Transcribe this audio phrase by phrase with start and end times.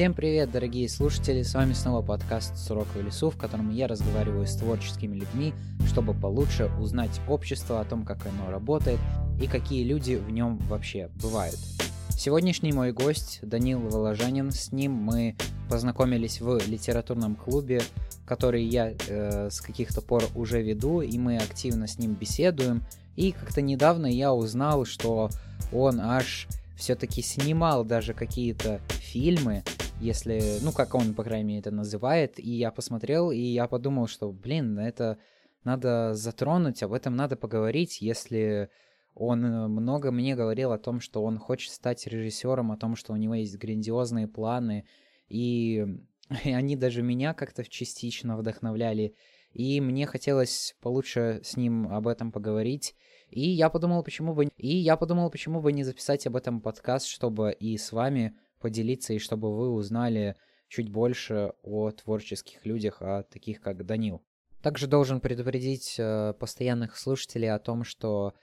[0.00, 1.42] Всем привет, дорогие слушатели!
[1.42, 5.52] С вами снова подкаст «Сурок в лесу», в котором я разговариваю с творческими людьми,
[5.86, 8.98] чтобы получше узнать общество, о том, как оно работает
[9.42, 11.58] и какие люди в нем вообще бывают.
[12.16, 14.52] Сегодняшний мой гость Данил Воложанин.
[14.52, 15.36] С ним мы
[15.68, 17.82] познакомились в литературном клубе,
[18.24, 22.84] который я э, с каких-то пор уже веду, и мы активно с ним беседуем.
[23.16, 25.28] И как-то недавно я узнал, что
[25.70, 26.48] он аж
[26.80, 29.62] все-таки снимал даже какие-то фильмы,
[30.00, 34.06] если, ну, как он, по крайней мере, это называет, и я посмотрел, и я подумал,
[34.06, 35.18] что, блин, это
[35.62, 38.70] надо затронуть, об этом надо поговорить, если
[39.14, 43.12] он э, много мне говорил о том, что он хочет стать режиссером, о том, что
[43.12, 44.86] у него есть грандиозные планы,
[45.28, 45.86] и,
[46.44, 49.14] и они даже меня как-то частично вдохновляли,
[49.52, 52.94] и мне хотелось получше с ним об этом поговорить,
[53.28, 57.06] и я подумал, почему бы, и я подумал, почему бы не записать об этом подкаст,
[57.06, 60.36] чтобы и с вами поделиться, и чтобы вы узнали
[60.68, 64.22] чуть больше о творческих людях, о таких как Данил.
[64.62, 68.34] Также должен предупредить э, постоянных слушателей о том, что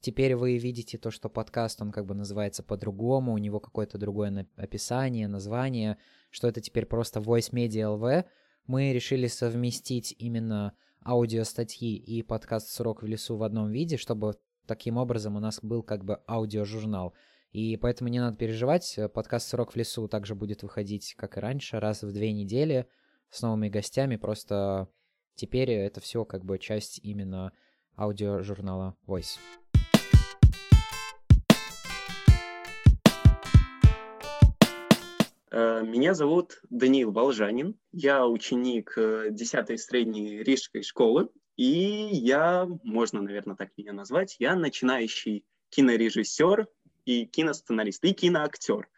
[0.00, 4.46] теперь вы видите то, что подкаст, он как бы называется по-другому, у него какое-то другое
[4.56, 5.98] описание, название,
[6.30, 8.24] что это теперь просто Voice Media LV.
[8.66, 14.36] Мы решили совместить именно аудиостатьи и подкаст «Срок в лесу» в одном виде, чтобы
[14.66, 17.14] таким образом у нас был как бы аудиожурнал.
[17.54, 21.78] И поэтому не надо переживать, подкаст «Срок в лесу» также будет выходить, как и раньше,
[21.78, 22.88] раз в две недели
[23.30, 24.88] с новыми гостями, просто
[25.36, 27.52] теперь это все как бы часть именно
[27.96, 29.38] аудиожурнала Voice.
[35.52, 37.78] Э, меня зовут Даниил Волжанин.
[37.92, 41.28] Я ученик 10-й э, средней рижской школы.
[41.54, 46.66] И я, можно, наверное, так меня назвать, я начинающий кинорежиссер
[47.04, 48.88] и киносценарист, и киноактер.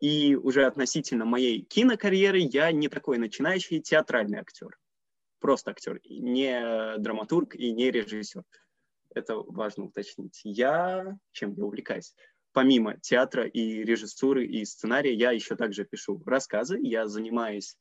[0.00, 4.78] И уже относительно моей кинокарьеры я не такой начинающий театральный актер.
[5.40, 8.44] Просто актер, не драматург и не режиссер.
[9.14, 10.40] Это важно уточнить.
[10.44, 12.14] Я чем я увлекаюсь?
[12.52, 16.78] помимо театра и режиссуры и сценария, я еще также пишу рассказы.
[16.80, 17.76] Я занимаюсь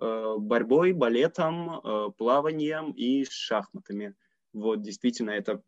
[0.00, 4.14] э, борьбой, балетом, э, плаванием и шахматами.
[4.52, 5.62] Вот действительно это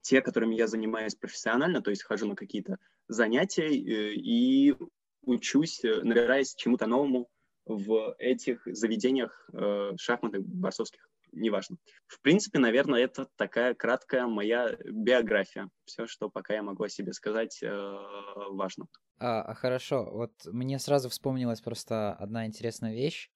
[0.00, 4.74] те, которыми я занимаюсь профессионально, то есть хожу на какие-то занятия э, и
[5.22, 7.28] учусь, э, набираясь чему-то новому
[7.66, 11.76] в этих заведениях э, шахматных, борцовских неважно.
[12.06, 15.68] В принципе, наверное, это такая краткая моя биография.
[15.84, 18.86] Все, что пока я могу о себе сказать, важно.
[19.18, 23.30] А, а, хорошо, вот мне сразу вспомнилась просто одна интересная вещь,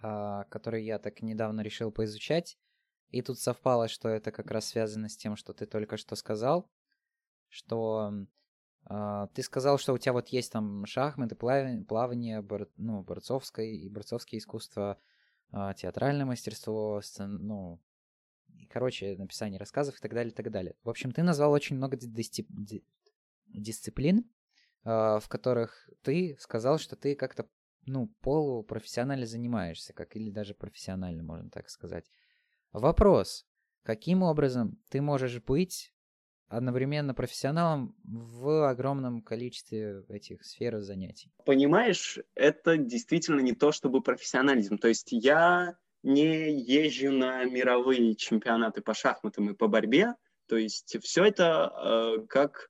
[0.00, 2.58] а, которую я так недавно решил поизучать.
[3.10, 6.70] И тут совпало, что это как раз связано с тем, что ты только что сказал,
[7.50, 8.26] что
[8.88, 14.40] ты сказал, что у тебя вот есть там шахматы, плавание, бор, ну, борцовское и борцовские
[14.40, 14.98] искусства,
[15.52, 17.80] а, театральное мастерство, сцен, ну,
[18.70, 20.74] короче, написание рассказов и так далее, и так далее.
[20.82, 22.48] В общем, ты назвал очень много дисцип...
[23.46, 24.24] дисциплин,
[24.84, 27.48] а, в которых ты сказал, что ты как-то,
[27.84, 32.10] ну, полупрофессионально занимаешься, как или даже профессионально, можно так сказать.
[32.72, 33.46] Вопрос,
[33.82, 35.91] каким образом ты можешь быть
[36.52, 41.32] одновременно профессионалом в огромном количестве этих сфер занятий.
[41.46, 44.76] Понимаешь, это действительно не то чтобы профессионализм.
[44.76, 50.14] То есть я не езжу на мировые чемпионаты по шахматам и по борьбе.
[50.46, 51.72] То есть все это
[52.20, 52.68] э, как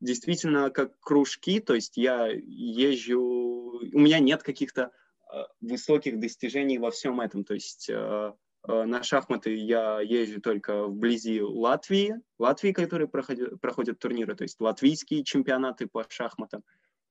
[0.00, 1.60] действительно как кружки.
[1.60, 4.90] То есть я езжу, у меня нет каких-то
[5.32, 7.44] э, высоких достижений во всем этом.
[7.44, 8.32] То есть э,
[8.66, 15.22] на шахматы я езжу только вблизи Латвии, Латвии, которые проходят, проходят турниры, то есть латвийские
[15.24, 16.62] чемпионаты по шахматам.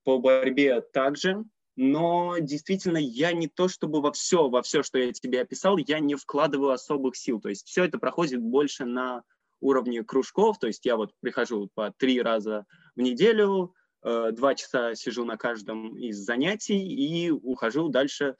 [0.03, 1.43] По борьбе также,
[1.75, 5.99] но действительно я не то чтобы во все, во все, что я тебе описал, я
[5.99, 7.39] не вкладываю особых сил.
[7.39, 9.23] То есть все это проходит больше на
[9.59, 12.65] уровне кружков, то есть я вот прихожу по три раза
[12.95, 13.73] в неделю,
[14.03, 18.35] э, два часа сижу на каждом из занятий и ухожу дальше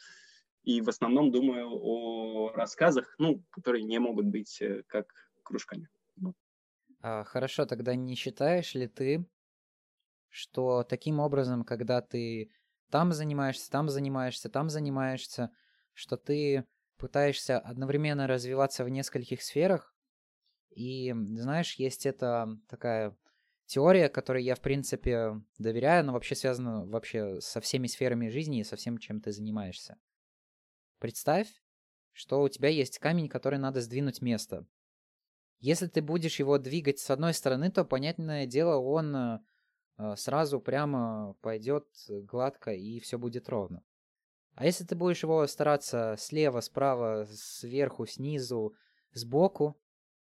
[0.64, 5.08] и в основном думаю о рассказах, ну, которые не могут быть э, как
[5.44, 5.90] кружками.
[7.02, 9.26] А, хорошо, тогда не считаешь ли ты,
[10.30, 12.50] что таким образом, когда ты
[12.90, 15.52] там занимаешься, там занимаешься, там занимаешься,
[15.94, 16.66] что ты
[16.98, 19.94] пытаешься одновременно развиваться в нескольких сферах,
[20.76, 23.16] и, знаешь, есть это такая
[23.66, 28.64] теория, которой я, в принципе, доверяю, она вообще связана вообще со всеми сферами жизни и
[28.64, 29.98] со всем, чем ты занимаешься.
[31.04, 31.50] Представь,
[32.14, 34.66] что у тебя есть камень, который надо сдвинуть место.
[35.60, 39.40] Если ты будешь его двигать с одной стороны, то, понятное дело, он э,
[40.16, 43.84] сразу прямо пойдет гладко и все будет ровно.
[44.56, 48.74] А если ты будешь его стараться слева, справа, сверху, снизу,
[49.12, 49.78] сбоку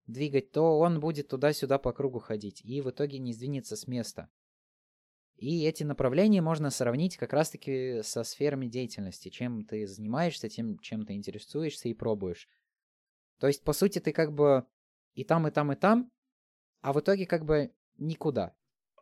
[0.08, 4.32] двигать, то он будет туда-сюда по кругу ходить и в итоге не сдвинется с места.
[5.42, 11.04] И эти направления можно сравнить как раз-таки со сферами деятельности, чем ты занимаешься, тем, чем
[11.04, 12.48] ты интересуешься и пробуешь.
[13.40, 14.68] То есть, по сути, ты как бы
[15.16, 16.12] и там, и там, и там,
[16.82, 18.54] а в итоге как бы никуда.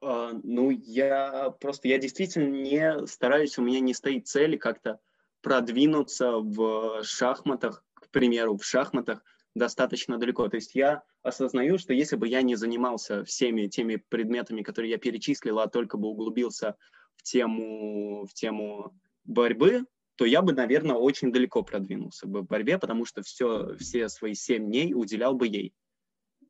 [0.01, 5.01] Uh, ну, я просто, я действительно не стараюсь, у меня не стоит цели как-то
[5.41, 10.47] продвинуться в шахматах, к примеру, в шахматах достаточно далеко.
[10.47, 14.97] То есть я осознаю, что если бы я не занимался всеми теми предметами, которые я
[14.97, 16.75] перечислил, а только бы углубился
[17.15, 18.93] в тему, в тему
[19.25, 19.85] борьбы,
[20.15, 24.33] то я бы, наверное, очень далеко продвинулся бы в борьбе, потому что все, все свои
[24.33, 25.73] семь дней уделял бы ей.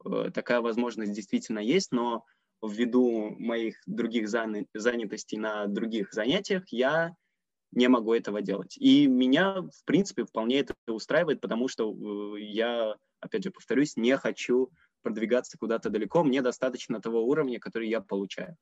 [0.05, 2.25] Э, такая возможность действительно есть, но
[2.61, 7.15] ввиду моих других занятостей на других занятиях я
[7.71, 8.77] не могу этого делать.
[8.77, 14.17] И меня, в принципе, вполне это устраивает, потому что э, я, опять же, повторюсь, не
[14.17, 14.71] хочу
[15.01, 16.23] продвигаться куда-то далеко.
[16.23, 18.57] Мне достаточно того уровня, который я получаю.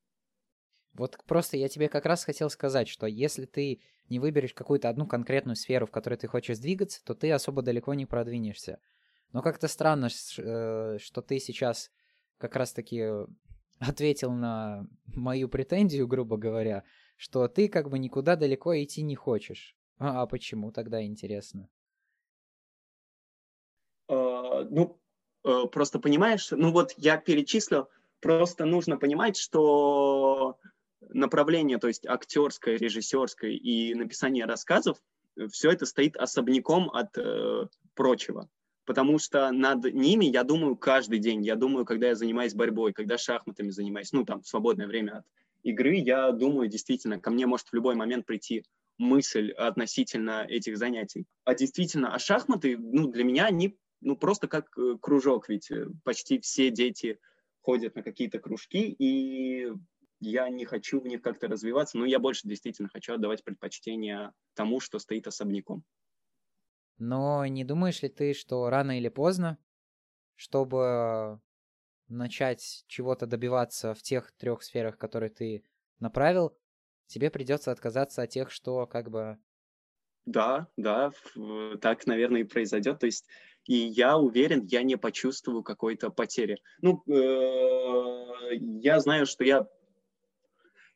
[0.94, 5.06] Вот просто я тебе как раз хотел сказать, что если ты не выберешь какую-то одну
[5.06, 8.80] конкретную сферу, в которой ты хочешь двигаться, то ты особо далеко не продвинешься.
[9.31, 11.92] Но как-то странно, э, что ты сейчас
[12.38, 13.04] как раз-таки
[13.80, 16.83] ответил на мою претензию, грубо говоря,
[17.17, 19.75] что ты как бы никуда далеко идти не хочешь.
[19.99, 21.69] А, а почему тогда интересно?
[24.09, 24.97] Uh, ну,
[25.45, 27.89] uh, просто понимаешь, ну вот я перечислил,
[28.21, 30.57] просто нужно понимать, что
[31.09, 34.97] направление, то есть актерское, режиссерское и написание рассказов,
[35.51, 38.49] все это стоит особняком от э, прочего.
[38.85, 41.43] Потому что над ними я думаю каждый день.
[41.43, 45.25] Я думаю, когда я занимаюсь борьбой, когда шахматами занимаюсь, ну, там, в свободное время от
[45.63, 48.63] игры, я думаю, действительно, ко мне может в любой момент прийти
[48.98, 51.25] мысль относительно этих занятий.
[51.44, 55.88] А действительно, а шахматы, ну, для меня они, ну, просто как э, кружок, ведь э,
[56.04, 57.19] почти все дети
[57.62, 59.71] ходят на какие-то кружки, и
[60.19, 64.80] я не хочу в них как-то развиваться, но я больше действительно хочу отдавать предпочтение тому,
[64.80, 65.83] что стоит особняком.
[66.98, 69.59] Но не думаешь ли ты, что рано или поздно,
[70.36, 71.39] чтобы
[72.09, 75.63] начать чего-то добиваться в тех трех сферах, которые ты
[76.00, 76.57] направил,
[77.07, 79.38] тебе придется отказаться от тех, что как бы...
[80.25, 81.12] Да, да,
[81.81, 83.00] так, наверное, и произойдет.
[83.00, 83.25] То есть,
[83.65, 86.62] и я уверен, я не почувствую какой-то потери.
[86.81, 89.68] Ну, э, я знаю, что я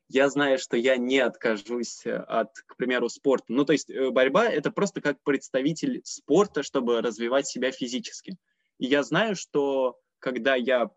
[0.08, 3.46] я знаю, что я не откажусь от, к примеру, спорта.
[3.48, 8.36] Ну, то есть э, борьба— это просто как представитель спорта, чтобы развивать себя физически.
[8.78, 10.90] И я знаю, что когда я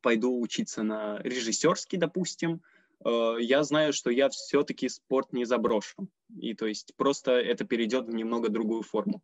[0.00, 2.62] пойду учиться на режиссерский, допустим,
[3.04, 6.08] э, я знаю, что я все-таки спорт не заброшу.
[6.40, 9.22] И то есть просто это перейдет в немного другую форму.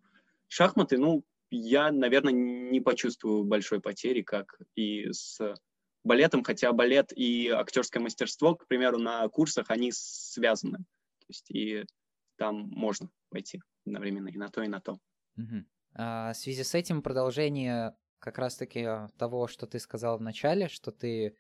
[0.49, 5.41] Шахматы, ну, я, наверное, не почувствую большой потери, как и с
[6.05, 10.79] балетом, хотя балет и актерское мастерство, к примеру, на курсах, они связаны.
[10.79, 11.85] То есть и
[12.37, 14.99] там можно пойти одновременно и на то, и на то.
[15.37, 15.65] Угу.
[15.95, 20.69] А, в связи с этим продолжение как раз-таки а, того, что ты сказал в начале,
[20.69, 21.37] что ты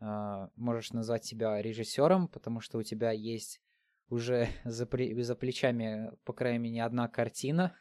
[0.00, 3.60] э, можешь назвать себя режиссером, потому что у тебя есть
[4.08, 7.76] уже за, при, за плечами, по крайней мере, одна картина,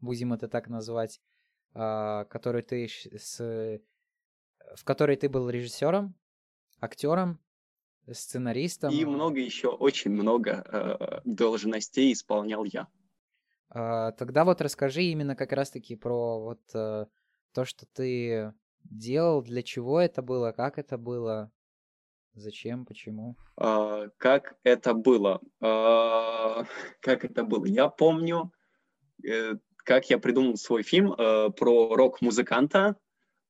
[0.00, 1.20] будем это так назвать,
[1.74, 3.80] э, которую ты с,
[4.76, 6.14] в которой ты был режиссером,
[6.80, 7.38] актером,
[8.10, 8.92] сценаристом.
[8.92, 12.88] И много еще, очень много э, должностей исполнял я.
[13.72, 17.06] Uh, тогда вот расскажи именно как раз-таки про вот uh,
[17.52, 18.52] то, что ты
[18.84, 21.50] делал, для чего это было, как это было,
[22.34, 23.36] зачем, почему?
[23.56, 25.40] А, как это было?
[25.60, 26.64] А,
[27.00, 27.64] как это было?
[27.66, 28.52] Я помню,
[29.24, 32.96] э, как я придумал свой фильм э, про рок-музыканта,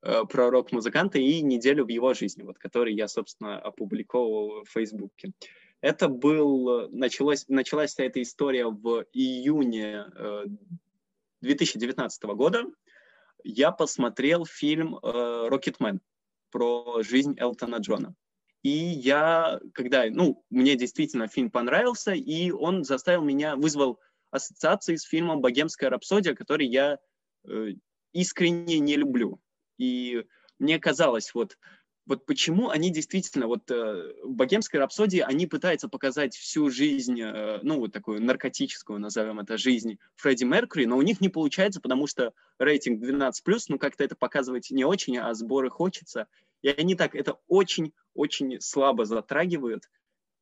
[0.03, 5.33] э, про рок-музыканта и неделю в его жизни, вот, который я, собственно, опубликовал в Фейсбуке.
[5.81, 10.05] Это был, началось, началась вся эта история в июне
[11.41, 12.67] 2019 года
[13.45, 16.01] я посмотрел фильм э, «Рокетмен»
[16.51, 18.15] про жизнь Элтона Джона.
[18.63, 23.99] И я, когда, ну, мне действительно фильм понравился, и он заставил меня, вызвал
[24.31, 26.99] ассоциации с фильмом «Богемская рапсодия», который я
[27.49, 27.69] э,
[28.13, 29.41] искренне не люблю.
[29.79, 30.25] И
[30.59, 31.57] мне казалось, вот
[32.11, 37.61] вот почему они действительно, вот э, в «Богемской рапсодии» они пытаются показать всю жизнь, э,
[37.63, 42.09] ну, вот такую наркотическую, назовем это, жизнь Фредди Меркьюри, но у них не получается, потому
[42.09, 43.33] что рейтинг 12+,
[43.69, 46.27] ну, как-то это показывать не очень, а сборы хочется.
[46.63, 49.89] И они так это очень-очень слабо затрагивают.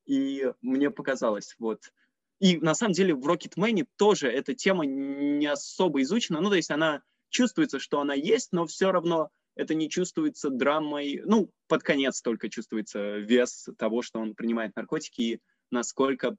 [0.06, 1.92] И мне показалось, вот,
[2.40, 6.40] И на самом деле в Rocketman тоже эта тема не особо изучена.
[6.40, 11.20] Ну, то есть она чувствуется, что она есть, но все равно это не чувствуется драмой.
[11.24, 15.40] Ну, под конец только чувствуется вес того, что он принимает наркотики и
[15.72, 16.36] насколько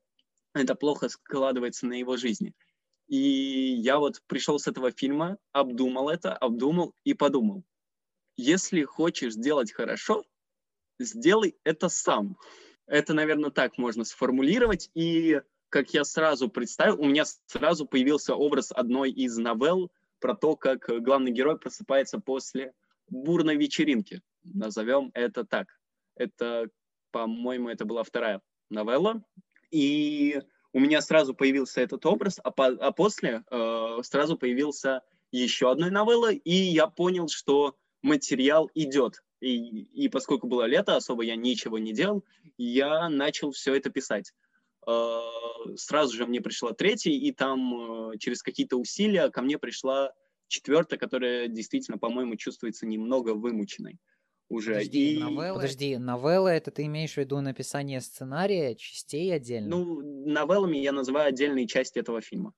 [0.54, 2.54] это плохо складывается на его жизни.
[3.08, 7.64] И я вот пришел с этого фильма, обдумал это, обдумал и подумал.
[8.38, 10.24] Если хочешь сделать хорошо,
[10.98, 12.38] сделай это сам.
[12.88, 14.90] Это, наверное, так можно сформулировать.
[14.94, 20.56] И как я сразу представил, у меня сразу появился образ одной из новелл про то,
[20.56, 22.74] как главный герой просыпается после
[23.10, 24.22] бурной вечеринки.
[24.44, 25.68] Назовем это так.
[26.16, 26.70] Это,
[27.12, 29.24] по-моему, это была вторая новелла.
[29.72, 30.42] И
[30.74, 35.02] у меня сразу появился этот образ, а, по, а после э, сразу появился
[35.32, 39.24] еще одной новелла, и я понял, что материал идет.
[39.42, 42.24] И, и поскольку было лето, особо я ничего не делал,
[42.58, 44.34] я начал все это писать.
[44.88, 45.22] Э,
[45.76, 50.14] сразу же мне пришла третья, и там э, через какие-то усилия ко мне пришла
[50.50, 54.00] четвертая, которая действительно, по-моему, чувствуется немного вымученной
[54.50, 54.74] уже.
[54.74, 55.20] Подожди, и...
[55.20, 55.56] новеллы?
[55.56, 59.70] Подожди, новелла это ты имеешь в виду написание сценария, частей отдельно?
[59.70, 62.54] Ну, новеллами я называю отдельные части этого фильма.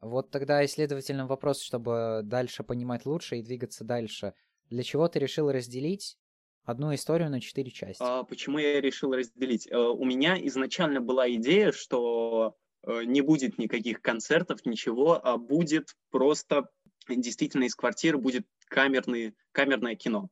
[0.00, 4.34] Вот тогда и, следовательно, вопрос, чтобы дальше понимать лучше и двигаться дальше.
[4.70, 6.18] Для чего ты решил разделить
[6.64, 8.02] одну историю на четыре части?
[8.02, 9.70] А, почему я решил разделить?
[9.72, 15.94] А, у меня изначально была идея, что э, не будет никаких концертов, ничего, а будет
[16.10, 16.68] просто
[17.08, 20.28] действительно из квартиры будет камерный, камерное кино.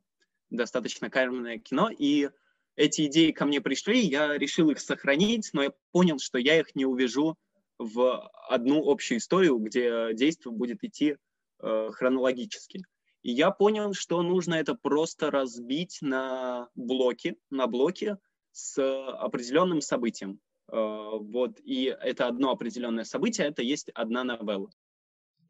[0.50, 1.90] Достаточно камерное кино.
[1.90, 2.30] И
[2.76, 6.74] эти идеи ко мне пришли, я решил их сохранить, но я понял, что я их
[6.74, 7.36] не увяжу
[7.78, 11.16] в одну общую историю, где действие будет идти
[11.60, 12.82] э, хронологически.
[13.22, 18.16] И я понял, что нужно это просто разбить на блоки, на блоки
[18.52, 20.40] с определенным событием.
[20.70, 24.70] Э, вот, и это одно определенное событие, это есть одна новелла.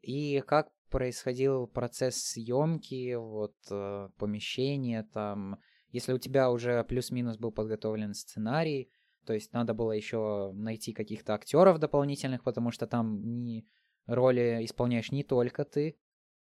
[0.01, 7.51] И как происходил процесс съемки, вот э, помещение там, если у тебя уже плюс-минус был
[7.51, 8.89] подготовлен сценарий,
[9.25, 13.67] то есть надо было еще найти каких-то актеров дополнительных, потому что там не
[14.05, 15.97] роли исполняешь не только ты,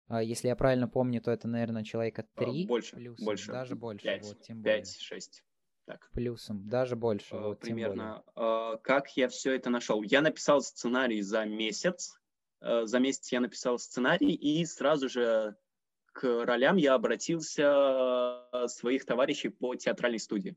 [0.08, 2.66] а если я правильно помню, то это, наверное, человека а, три.
[2.66, 3.52] Больше, плюсом, больше.
[3.52, 4.84] Даже больше, 5, вот, тем 5, более.
[4.84, 5.44] 6.
[5.86, 6.10] Так.
[6.12, 7.34] Плюсом, даже больше.
[7.34, 8.22] Uh, вот, примерно.
[8.36, 10.02] Uh, как я все это нашел?
[10.02, 12.14] Я написал сценарий за месяц.
[12.62, 15.56] Uh, за месяц я написал сценарий, и сразу же
[16.12, 20.56] к ролям я обратился своих товарищей по театральной студии.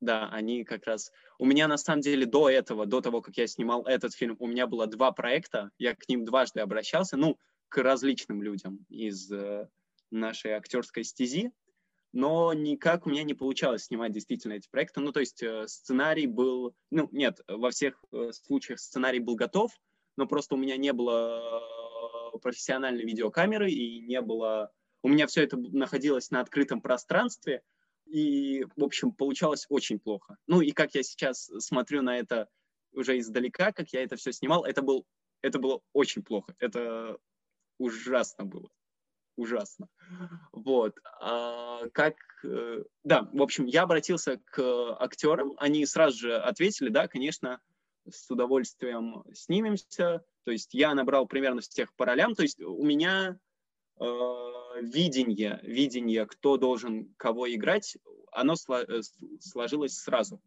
[0.00, 1.12] Да, они как раз...
[1.38, 4.46] У меня на самом деле до этого, до того, как я снимал этот фильм, у
[4.46, 7.16] меня было два проекта, я к ним дважды обращался.
[7.16, 9.68] Ну, к различным людям из э,
[10.10, 11.52] нашей актерской стези,
[12.12, 15.00] но никак у меня не получалось снимать действительно эти проекты.
[15.00, 19.72] Ну, то есть э, сценарий был, ну, нет, во всех э, случаях сценарий был готов,
[20.16, 21.62] но просто у меня не было
[22.42, 24.70] профессиональной видеокамеры и не было...
[25.02, 27.62] У меня все это находилось на открытом пространстве,
[28.06, 30.36] и, в общем, получалось очень плохо.
[30.46, 32.48] Ну, и как я сейчас смотрю на это
[32.92, 35.06] уже издалека, как я это все снимал, это, был,
[35.42, 36.54] это было очень плохо.
[36.58, 37.18] Это
[37.78, 38.70] ужасно было.
[39.36, 39.88] Ужасно.
[40.52, 40.98] Вот.
[41.20, 42.16] А, как...
[42.42, 47.60] Э, да, в общем, я обратился к актерам, они сразу же ответили, да, конечно,
[48.10, 50.24] с удовольствием снимемся.
[50.44, 52.34] То есть я набрал примерно всех по ролям.
[52.34, 53.38] То есть у меня
[53.98, 54.04] э,
[54.80, 57.96] видение, видение, кто должен кого играть,
[58.32, 59.00] оно э,
[59.40, 60.40] сложилось сразу.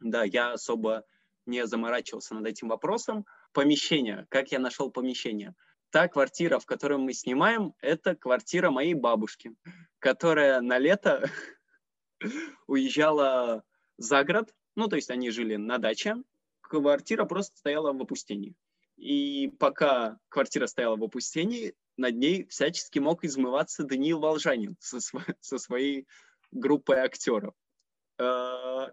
[0.00, 1.04] Да, я особо
[1.46, 3.26] не заморачивался над этим вопросом.
[3.52, 4.26] Помещение.
[4.30, 5.54] Как я нашел помещение?
[5.90, 9.54] та квартира, в которой мы снимаем, это квартира моей бабушки,
[9.98, 11.30] которая на лето
[12.66, 13.64] уезжала
[13.96, 16.16] за город, ну, то есть они жили на даче,
[16.68, 18.54] квартира просто стояла в опустении.
[18.96, 25.36] И пока квартира стояла в опустении, над ней всячески мог измываться Даниил Волжанин со, св-
[25.40, 26.06] со своей
[26.50, 27.54] группой актеров.
[28.18, 28.88] Э-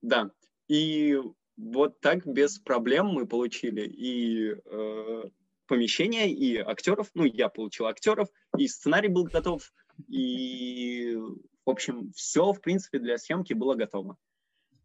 [0.00, 0.30] да,
[0.68, 1.20] и
[1.56, 5.24] вот так без проблем мы получили и э-
[5.66, 7.10] помещение и актеров.
[7.14, 9.72] Ну, я получил актеров, и сценарий был готов,
[10.08, 14.16] и, в общем, все, в принципе, для съемки было готово.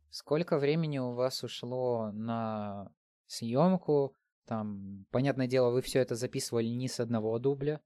[0.10, 2.92] Сколько времени у вас ушло на
[3.26, 4.16] съемку?
[4.46, 7.82] Там, понятное дело, вы все это записывали не с одного дубля.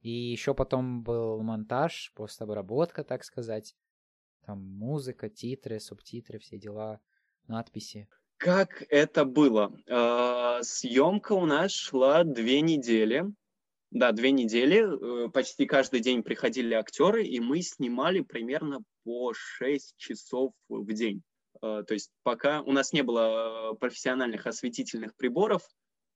[0.00, 3.74] И еще потом был монтаж, постобработка, так сказать.
[4.44, 7.00] Там музыка, титры, субтитры, все дела,
[7.48, 8.08] надписи.
[8.36, 9.72] Как это было?
[9.86, 13.24] Э, съемка у нас шла две недели.
[13.90, 15.26] Да, две недели.
[15.26, 21.22] Э, почти каждый день приходили актеры, и мы снимали примерно по 6 часов в день.
[21.62, 25.62] Э, То есть пока у нас не было профессиональных осветительных приборов,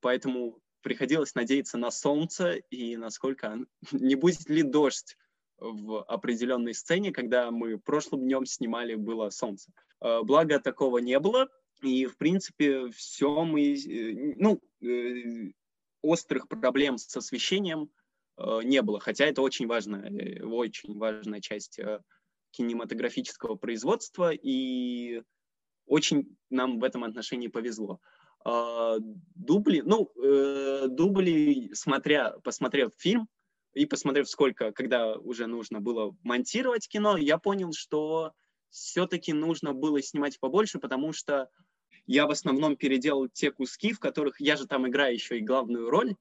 [0.01, 3.59] поэтому приходилось надеяться на солнце и насколько
[3.93, 5.17] не будет ли дождь
[5.59, 9.71] в определенной сцене, когда мы прошлым днем снимали, было солнце.
[10.01, 11.49] Э, благо такого не было,
[11.83, 13.75] и, в принципе, все мы...
[13.75, 15.53] Э, ну, э,
[16.03, 17.91] острых проблем с освещением
[18.39, 21.79] не было, хотя это очень важная, очень важная часть
[22.53, 25.23] кинематографического производства, и
[25.87, 28.01] очень нам в этом отношении повезло.
[28.45, 30.11] Дубли, ну,
[30.89, 33.29] дубли, смотря, посмотрев фильм,
[33.75, 38.33] и посмотрев, сколько, когда уже нужно было монтировать кино, я понял, что
[38.71, 41.49] все-таки нужно было снимать побольше, потому что
[42.11, 45.89] я в основном переделал те куски, в которых я же там играю еще и главную
[45.89, 46.17] роль,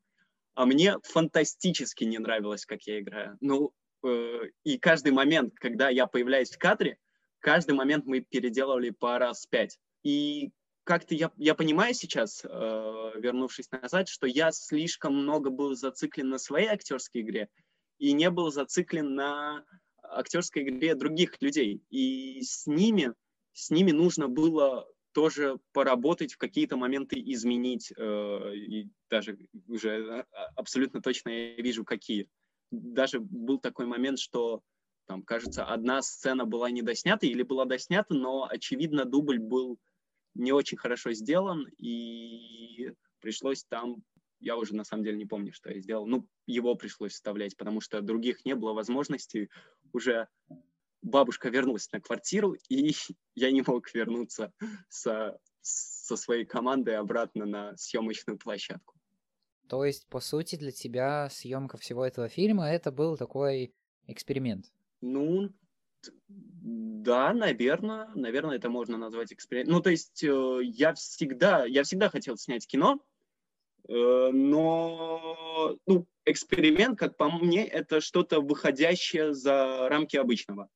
[0.54, 3.38] а мне фантастически не нравилось, как я играю.
[3.42, 7.00] Ну, э, и каждый момент, когда я появляюсь в кадре,
[7.40, 9.80] каждый момент мы переделывали по раз пять.
[10.04, 10.52] И
[10.84, 16.38] как-то я, я понимаю сейчас, э, вернувшись назад, что я слишком много был зациклен на
[16.38, 17.50] своей актерской игре
[17.98, 19.66] и не был зациклен на
[20.04, 21.82] актерской игре других людей.
[21.90, 23.16] И с ними,
[23.54, 29.38] с ними нужно было тоже поработать, в какие-то моменты изменить, э, и даже
[29.68, 32.30] уже а, абсолютно точно я вижу, какие.
[32.72, 34.62] Даже был такой момент, что
[35.08, 39.80] там, кажется, одна сцена была недоснята или была доснята, но, очевидно, дубль был
[40.36, 44.04] не очень хорошо сделан, и пришлось там,
[44.40, 47.82] я уже на самом деле не помню, что я сделал, ну, его пришлось вставлять, потому
[47.82, 49.50] что других не было возможностей,
[49.94, 50.28] уже
[51.02, 52.92] бабушка вернулась на квартиру, и
[53.36, 54.54] я не мог вернуться
[54.88, 58.96] со, со своей командой обратно на съемочную площадку.
[59.68, 63.74] То есть, по сути, для тебя съемка всего этого фильма это был такой
[64.08, 64.72] эксперимент?
[65.02, 65.52] Ну,
[66.30, 69.76] да, наверное, наверное, это можно назвать экспериментом.
[69.76, 73.00] Ну, то есть э, я всегда, я всегда хотел снять кино,
[73.88, 73.94] э,
[74.34, 80.68] но ну, эксперимент, как по мне, это что-то выходящее за рамки обычного.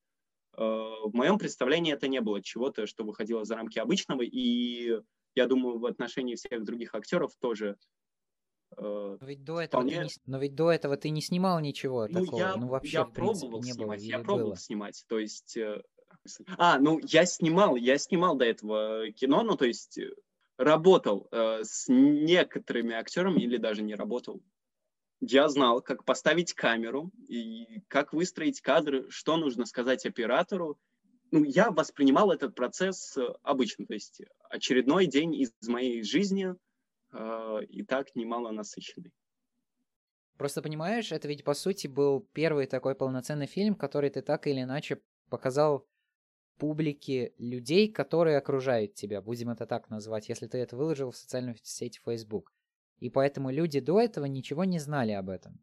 [0.56, 5.00] Э, в моем представлении это не было чего-то, что выходило за рамки обычного, и
[5.36, 7.78] я думаю, в отношении всех других актеров тоже
[8.76, 9.98] но ведь, до этого вполне...
[9.98, 12.39] ты не, но ведь до этого ты не снимал ничего ну, такого.
[12.39, 14.08] Я, ну, вообще, я в принципе, пробовал не снимать, было.
[14.08, 14.58] Я пробовал было?
[14.58, 15.06] снимать.
[15.08, 15.60] То есть
[16.58, 20.13] а, ну, я снимал, я снимал до этого кино, ну, то есть э,
[20.58, 24.42] работал э, с некоторыми актерами или даже не работал.
[25.26, 30.78] Я знал, как поставить камеру и как выстроить кадры, что нужно сказать оператору.
[31.32, 36.54] Ну, я воспринимал этот процесс э, обычно, то есть очередной день из моей жизни
[37.14, 39.14] э, и так немало насыщенный.
[40.38, 44.64] Просто понимаешь, это ведь по сути был первый такой полноценный фильм, который ты так или
[44.64, 45.88] иначе показал
[46.58, 51.56] публике людей, которые окружают тебя, будем это так назвать, если ты это выложил в социальную
[51.64, 52.52] сеть Facebook.
[53.00, 55.60] И поэтому люди до этого ничего не знали об этом.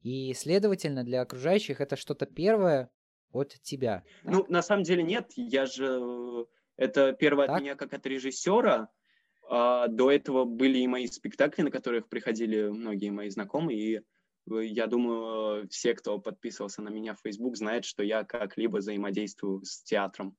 [0.00, 2.90] И, следовательно, для окружающих это что-то первое
[3.32, 4.04] от тебя.
[4.22, 5.32] Ну, на самом деле нет.
[5.36, 6.46] Я же...
[6.76, 7.56] Это первое так?
[7.56, 8.88] от меня как от режиссера.
[9.50, 14.02] А до этого были и мои спектакли, на которых приходили многие мои знакомые, и
[14.46, 19.82] я думаю, все, кто подписывался на меня в Facebook, знают, что я как-либо взаимодействую с
[19.82, 20.36] театром.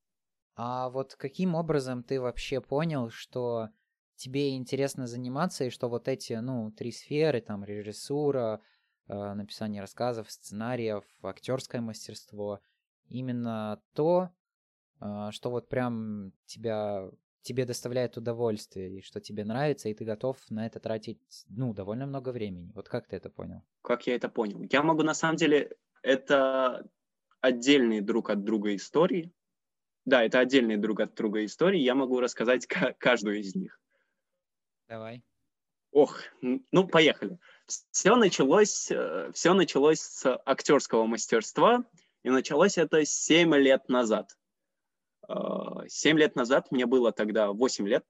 [0.56, 3.70] А вот каким образом ты вообще понял, что
[4.20, 8.62] тебе интересно заниматься, и что вот эти, ну, три сферы, там, режиссура,
[9.08, 12.60] э, написание рассказов, сценариев, актерское мастерство,
[13.08, 14.30] именно то,
[15.02, 17.10] э, что вот прям тебя
[17.42, 22.06] тебе доставляет удовольствие, и что тебе нравится, и ты готов на это тратить, ну, довольно
[22.06, 22.74] много времени.
[22.76, 23.64] Вот как ты это понял?
[23.82, 24.62] Как я это понял?
[24.70, 25.72] Я могу, на самом деле,
[26.04, 26.86] это
[27.40, 29.32] отдельные друг от друга истории.
[30.06, 31.80] Да, это отдельные друг от друга истории.
[31.80, 32.68] Я могу рассказать
[33.00, 33.80] каждую из них.
[34.90, 35.24] Давай.
[35.92, 37.40] Ох, ну, поехали.
[37.92, 41.86] Все началось, э, все началось с актерского мастерства,
[42.24, 44.36] и началось это 7 лет назад.
[45.88, 48.04] Семь лет назад, мне было тогда 8 лет,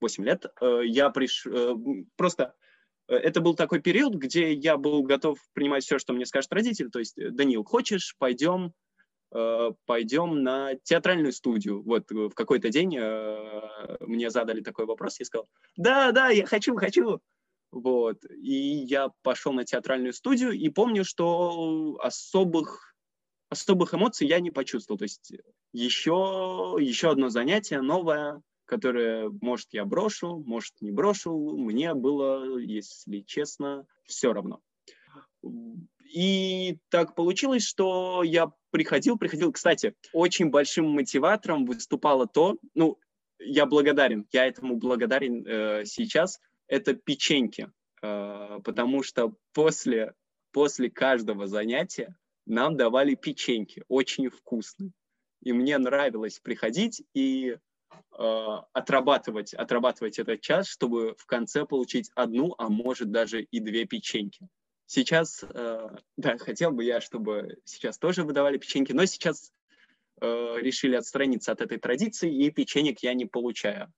[0.00, 1.46] 8 лет, э, я приш...
[1.46, 1.74] Э,
[2.16, 2.54] просто
[3.08, 6.90] э, это был такой период, где я был готов принимать все, что мне скажет родитель.
[6.90, 8.72] То есть, Данил, хочешь, пойдем,
[9.86, 11.82] пойдем на театральную студию.
[11.82, 12.96] Вот в какой-то день
[14.00, 17.20] мне задали такой вопрос, я сказал, да, да, я хочу, хочу.
[17.72, 18.24] Вот.
[18.30, 18.54] И
[18.86, 22.94] я пошел на театральную студию и помню, что особых
[23.48, 24.98] особых эмоций я не почувствовал.
[24.98, 25.32] То есть
[25.72, 31.56] еще, еще одно занятие новое, которое, может, я брошу, может, не брошу.
[31.56, 34.60] Мне было, если честно, все равно.
[36.14, 39.52] И так получилось, что я приходил, приходил.
[39.52, 42.98] Кстати, очень большим мотиватором выступало то, ну,
[43.38, 47.70] я благодарен, я этому благодарен э, сейчас, это печеньки,
[48.02, 50.14] э, потому что после,
[50.52, 54.92] после каждого занятия нам давали печеньки, очень вкусные.
[55.42, 57.56] И мне нравилось приходить и
[58.18, 63.84] э, отрабатывать, отрабатывать этот час, чтобы в конце получить одну, а может даже и две
[63.84, 64.48] печеньки.
[64.86, 69.52] Сейчас, э, да, хотел бы я, чтобы сейчас тоже выдавали печеньки, но сейчас
[70.20, 73.92] э, решили отстраниться от этой традиции, и печенек я не получаю.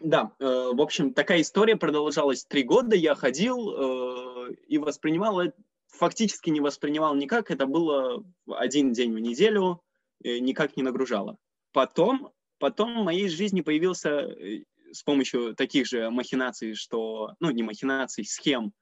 [0.00, 2.96] Да, э, в общем, такая история продолжалась три года.
[2.96, 5.40] Я ходил э, и воспринимал,
[5.88, 7.50] фактически не воспринимал никак.
[7.50, 9.82] Это было один день в неделю,
[10.24, 11.36] э, никак не нагружало.
[11.72, 17.62] Потом, потом в моей жизни появился э, с помощью таких же махинаций, что, ну, не
[17.62, 18.72] махинаций, схем,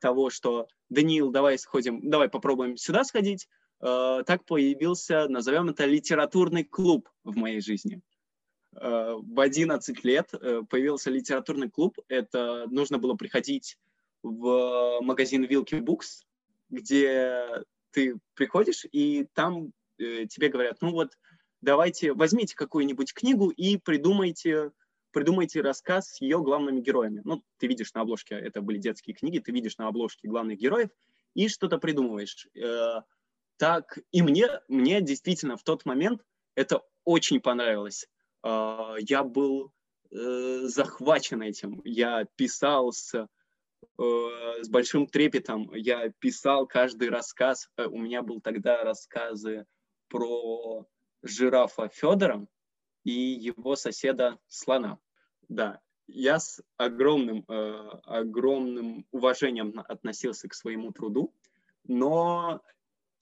[0.00, 3.48] того, что Даниил, давай сходим, давай попробуем сюда сходить,
[3.80, 8.00] э, так появился, назовем это, литературный клуб в моей жизни.
[8.80, 11.98] Э, в 11 лет э, появился литературный клуб.
[12.08, 13.78] Это нужно было приходить
[14.22, 16.24] в магазин Вилки Букс,
[16.68, 21.12] где ты приходишь, и там э, тебе говорят, ну вот,
[21.60, 24.72] давайте, возьмите какую-нибудь книгу и придумайте
[25.16, 27.22] придумайте рассказ с ее главными героями.
[27.24, 30.90] Ну, ты видишь на обложке, это были детские книги, ты видишь на обложке главных героев
[31.32, 32.46] и что-то придумываешь.
[32.54, 33.00] Э,
[33.56, 36.22] так, и мне, мне действительно в тот момент
[36.54, 38.06] это очень понравилось.
[38.44, 39.72] Э, я был
[40.10, 41.80] э, захвачен этим.
[41.86, 43.26] Я писал с,
[43.96, 45.72] с большим трепетом.
[45.74, 47.70] Я писал каждый рассказ.
[47.78, 49.64] У меня был тогда рассказы
[50.08, 50.86] про
[51.22, 52.46] жирафа Федора
[53.04, 54.98] и его соседа слона.
[55.48, 61.34] Да, я с огромным, э, огромным уважением относился к своему труду,
[61.84, 62.62] но,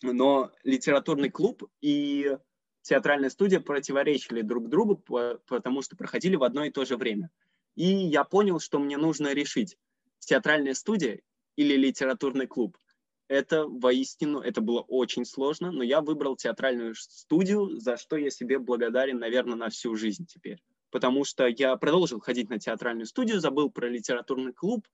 [0.03, 2.37] но литературный клуб и
[2.83, 4.97] театральная студия противоречили друг другу,
[5.47, 7.31] потому что проходили в одно и то же время.
[7.75, 9.77] И я понял, что мне нужно решить,
[10.19, 11.21] театральная студия
[11.57, 12.79] или литературный клуб.
[13.29, 18.59] Это воистину, это было очень сложно, но я выбрал театральную студию, за что я себе
[18.59, 20.63] благодарен, наверное, на всю жизнь теперь
[20.95, 24.87] потому что я продолжил ходить на театральную студию, забыл про литературный клуб,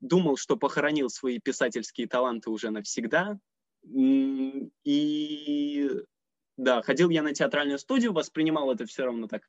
[0.00, 3.38] думал, что похоронил свои писательские таланты уже навсегда.
[3.84, 5.90] И
[6.56, 9.42] да, ходил я на театральную студию, воспринимал это все равно так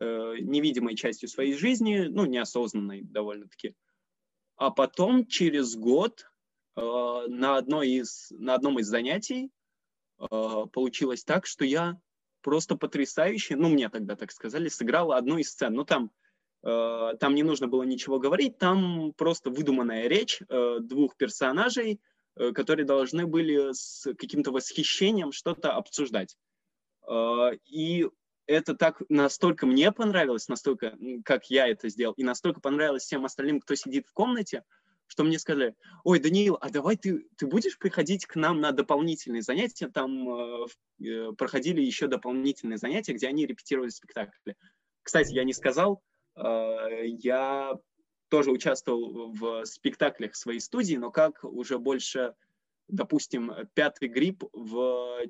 [0.00, 3.76] э, невидимой частью своей жизни, ну, неосознанной довольно-таки.
[4.56, 6.28] А потом, через год,
[6.74, 9.52] э, на, одной из, на одном из занятий
[10.18, 10.26] э,
[10.72, 12.00] получилось так, что я
[12.46, 15.74] просто потрясающе, ну, мне тогда так сказали, сыграла одну из сцен.
[15.74, 16.12] Ну, там,
[16.62, 22.00] э, там не нужно было ничего говорить, там просто выдуманная речь э, двух персонажей,
[22.36, 26.36] э, которые должны были с каким-то восхищением что-то обсуждать.
[27.08, 28.06] Э, и
[28.46, 33.60] это так настолько мне понравилось, настолько, как я это сделал, и настолько понравилось всем остальным,
[33.60, 34.62] кто сидит в комнате,
[35.06, 39.42] что мне сказали, ой, Даниил, а давай ты, ты будешь приходить к нам на дополнительные
[39.42, 40.66] занятия, там э,
[41.00, 44.56] э, проходили еще дополнительные занятия, где они репетировали спектакли.
[45.02, 46.02] Кстати, я не сказал,
[46.36, 47.78] э, я
[48.28, 52.34] тоже участвовал в спектаклях своей студии, но как уже больше,
[52.88, 55.20] допустим, пятый грипп в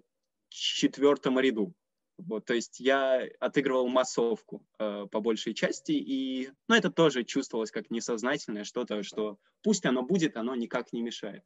[0.49, 1.75] четвертом ряду.
[2.19, 7.71] Вот, то есть я отыгрывал массовку э, по большей части, и ну, это тоже чувствовалось
[7.71, 11.45] как несознательное что-то, что пусть оно будет, оно никак не мешает.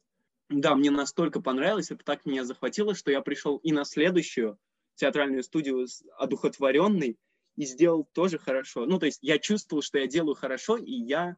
[0.49, 4.57] Да, мне настолько понравилось, это так меня захватило, что я пришел и на следующую
[4.95, 7.17] театральную студию одухотворенный
[7.57, 8.85] и сделал тоже хорошо.
[8.85, 11.35] Ну, то есть я чувствовал, что я делаю хорошо, и я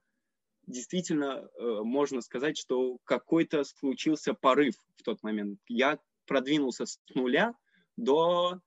[0.68, 5.60] действительно, э, можно сказать, что какой-то случился порыв в тот момент.
[5.68, 7.54] Я продвинулся с нуля
[7.98, 8.60] до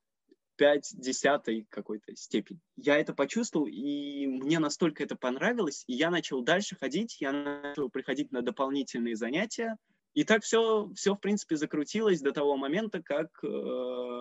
[0.57, 2.61] 5 десятой какой-то степени.
[2.77, 7.88] Я это почувствовал, и мне настолько это понравилось, и я начал дальше ходить, я начал
[7.90, 9.77] приходить на дополнительные занятия,
[10.14, 14.21] и так все, все в принципе, закрутилось до того момента, как э,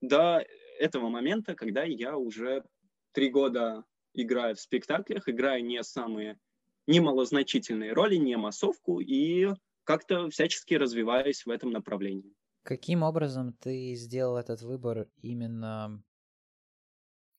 [0.00, 0.46] до
[0.78, 2.64] этого момента, когда я уже
[3.12, 6.38] три года играю в спектаклях, играю не самые,
[6.86, 9.48] не малозначительные роли, не массовку, и
[9.82, 12.32] как-то всячески развиваюсь в этом направлении.
[12.64, 16.02] Каким образом ты сделал этот выбор именно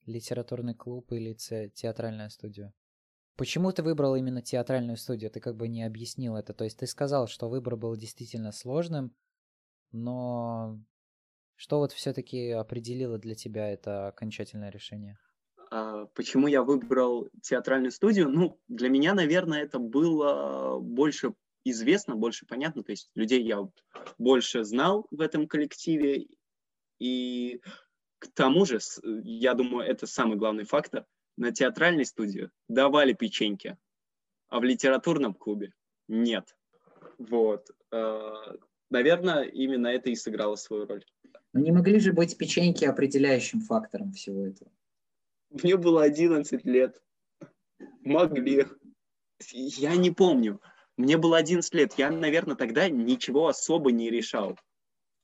[0.06, 2.72] литературный клуб или театральная студия?
[3.36, 5.32] Почему ты выбрал именно театральную студию?
[5.32, 6.54] Ты как бы не объяснил это.
[6.54, 9.16] То есть ты сказал, что выбор был действительно сложным,
[9.92, 10.80] но
[11.56, 15.18] что вот все-таки определило для тебя это окончательное решение?
[15.72, 18.30] А, почему я выбрал театральную студию?
[18.30, 21.34] Ну, для меня, наверное, это было больше
[21.65, 23.67] известно, больше понятно, то есть людей я
[24.17, 26.28] больше знал в этом коллективе,
[26.99, 27.62] и
[28.19, 31.06] к тому же, я думаю, это самый главный фактор,
[31.38, 33.78] на театральной студии давали печеньки,
[34.47, 35.73] а в литературном клубе
[36.08, 36.56] нет.
[37.17, 37.69] Вот.
[37.91, 38.32] Э,
[38.89, 41.04] наверное, именно это и сыграло свою роль.
[41.54, 44.71] Но не могли же быть печеньки определяющим фактором всего этого?
[45.49, 47.01] Мне было 11 лет.
[48.01, 48.65] Могли.
[49.51, 50.62] Я не помню.
[50.98, 51.94] Мне было 11 лет.
[51.98, 54.58] Я, наверное, тогда ничего особо не решал.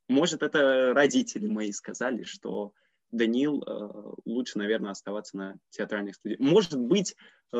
[0.10, 2.74] Может, это родители мои сказали, что
[3.12, 6.40] Данил э, лучше, наверное, оставаться на театральных студиях.
[6.40, 7.16] Может быть,
[7.54, 7.58] э,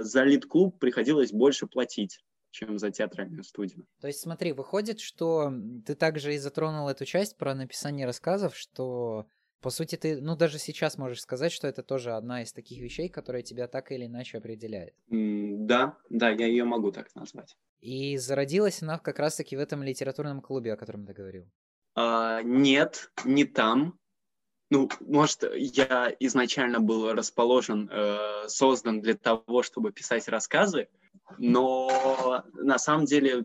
[0.00, 2.20] за лид-клуб приходилось больше платить
[2.52, 3.86] чем за театральную студию.
[4.00, 5.52] То есть смотри, выходит, что
[5.86, 9.26] ты также и затронул эту часть про написание рассказов, что
[9.60, 13.08] по сути ты, ну даже сейчас можешь сказать, что это тоже одна из таких вещей,
[13.08, 14.94] которая тебя так или иначе определяет.
[15.10, 17.56] Mm, да, да, я ее могу так назвать.
[17.80, 21.50] И зародилась она как раз-таки в этом литературном клубе, о котором ты говорил.
[21.94, 23.98] А, нет, не там.
[24.70, 30.88] Ну, может, я изначально был расположен, э, создан для того, чтобы писать рассказы,
[31.38, 33.44] но на самом деле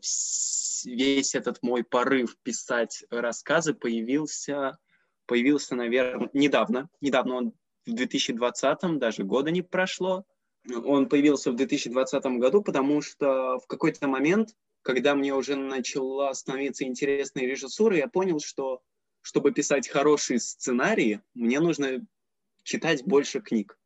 [0.86, 4.78] весь этот мой порыв писать рассказы появился,
[5.26, 6.90] появился, наверное, недавно.
[7.02, 7.54] Недавно он
[7.86, 10.26] в 2020, даже года не прошло.
[10.68, 16.86] Он появился в 2020 году, потому что в какой-то момент, когда мне уже начала становиться
[16.86, 18.82] интересной режиссура, я понял, что
[19.22, 22.06] чтобы писать хорошие сценарии, мне нужно
[22.64, 23.78] читать больше книг.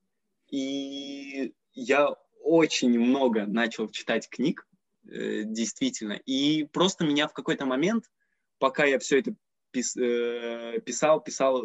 [0.50, 4.68] И я очень много начал читать книг,
[5.08, 6.14] э, действительно.
[6.26, 8.06] И просто меня в какой-то момент,
[8.58, 9.36] пока я все это
[9.72, 11.64] пис, э, писал, писал,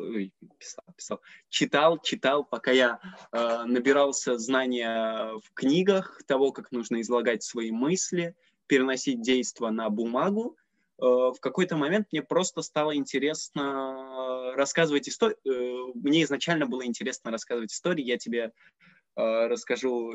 [0.58, 3.00] писал, писал, читал, читал, пока я
[3.32, 8.34] э, набирался знания в книгах того, как нужно излагать свои мысли,
[8.66, 10.56] переносить действия на бумагу,
[11.00, 15.36] Э, в какой-то момент мне просто стало интересно рассказывать истории.
[15.44, 18.04] Э, мне изначально было интересно рассказывать истории.
[18.04, 18.52] Я тебе
[19.16, 20.14] расскажу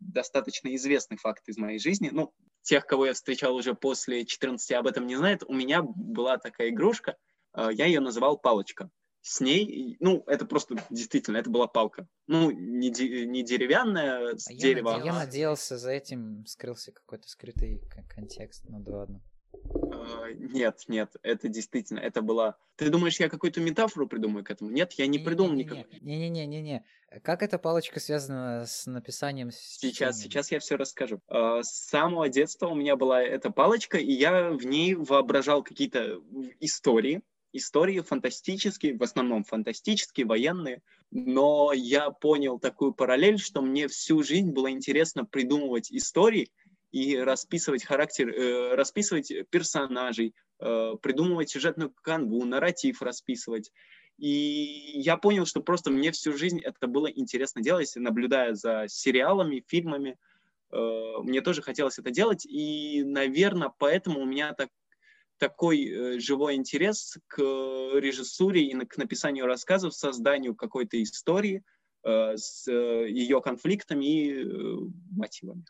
[0.00, 2.10] достаточно известный факт из моей жизни.
[2.12, 5.42] Ну, тех, кого я встречал уже после 14, об этом не знают.
[5.46, 7.16] У меня была такая игрушка,
[7.56, 8.90] я ее называл «Палочка».
[9.22, 12.06] С ней, ну, это просто действительно, это была палка.
[12.28, 15.02] Ну, не, де, не деревянная, с а дерева.
[15.04, 19.20] Я надеялся, за этим скрылся какой-то скрытый контекст, ну да ладно.
[19.74, 22.56] А, нет, нет, это действительно, это была...
[22.76, 24.70] Ты думаешь, я какую-то метафору придумаю к этому?
[24.70, 25.86] Нет, я не, не придумал никак.
[26.00, 26.84] Не-не-не-не-не.
[27.22, 29.50] Как эта палочка связана с написанием?
[29.52, 31.20] Сейчас, сейчас я все расскажу.
[31.28, 36.20] А, с самого детства у меня была эта палочка, и я в ней воображал какие-то
[36.60, 44.22] истории, истории фантастические, в основном фантастические, военные, но я понял такую параллель, что мне всю
[44.22, 46.50] жизнь было интересно придумывать истории,
[46.96, 53.70] и расписывать характер, э, расписывать персонажей, э, придумывать сюжетную канву, нарратив расписывать.
[54.16, 59.62] И я понял, что просто мне всю жизнь это было интересно делать, наблюдая за сериалами,
[59.68, 60.16] фильмами.
[60.72, 64.70] Э, мне тоже хотелось это делать, и, наверное, поэтому у меня так,
[65.36, 71.62] такой живой интерес к режиссуре и к написанию рассказов, созданию какой-то истории
[72.02, 74.44] с ее конфликтами и
[75.10, 75.66] мотивами.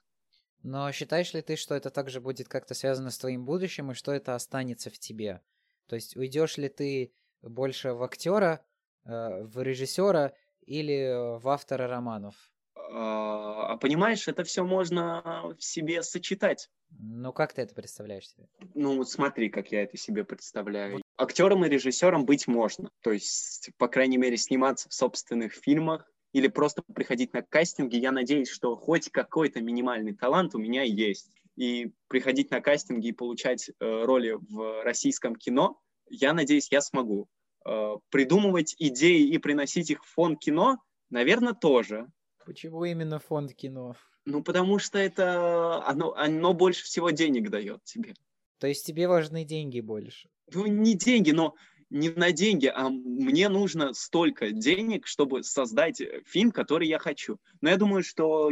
[0.66, 4.10] Но считаешь ли ты, что это также будет как-то связано с твоим будущим, и что
[4.10, 5.40] это останется в тебе?
[5.86, 8.66] То есть уйдешь ли ты больше в актера,
[9.04, 12.34] э, в режиссера или в автора романов?
[12.74, 16.68] А, а понимаешь, это все можно в себе сочетать.
[16.98, 18.48] Ну, как ты это представляешь себе?
[18.74, 21.00] Ну, вот смотри, как я это себе представляю.
[21.16, 22.90] Актером и режиссером быть можно.
[23.02, 28.12] То есть, по крайней мере, сниматься в собственных фильмах, или просто приходить на кастинги, я
[28.12, 31.30] надеюсь, что хоть какой-то минимальный талант у меня есть.
[31.56, 37.26] И приходить на кастинги и получать э, роли в российском кино, я надеюсь, я смогу.
[37.64, 40.76] Э, придумывать идеи и приносить их в фонд кино,
[41.08, 42.06] наверное, тоже.
[42.44, 43.96] Почему именно фонд кино?
[44.26, 48.12] Ну, потому что это оно, оно больше всего денег дает тебе.
[48.58, 50.28] То есть тебе важны деньги больше?
[50.52, 51.54] Ну, не деньги, но
[51.90, 57.38] не на деньги, а мне нужно столько денег, чтобы создать э, фильм, который я хочу.
[57.60, 58.50] Но я думаю, что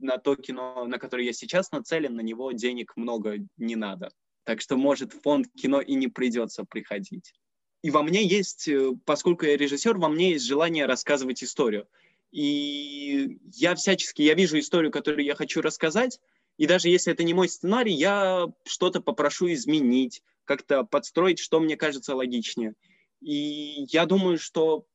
[0.00, 4.10] на то кино, на которое я сейчас нацелен, на него денег много не надо.
[4.44, 7.32] Так что, может, фонд кино и не придется приходить.
[7.82, 11.86] И во мне есть, э, поскольку я режиссер, во мне есть желание рассказывать историю.
[12.30, 16.18] И я всячески, я вижу историю, которую я хочу рассказать,
[16.56, 21.76] и даже если это не мой сценарий, я что-то попрошу изменить, как-то подстроить, что мне
[21.76, 22.74] кажется логичнее.
[23.20, 24.86] И я думаю, что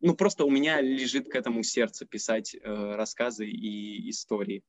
[0.00, 4.62] ну просто у меня лежит к этому сердце писать э, рассказы и истории.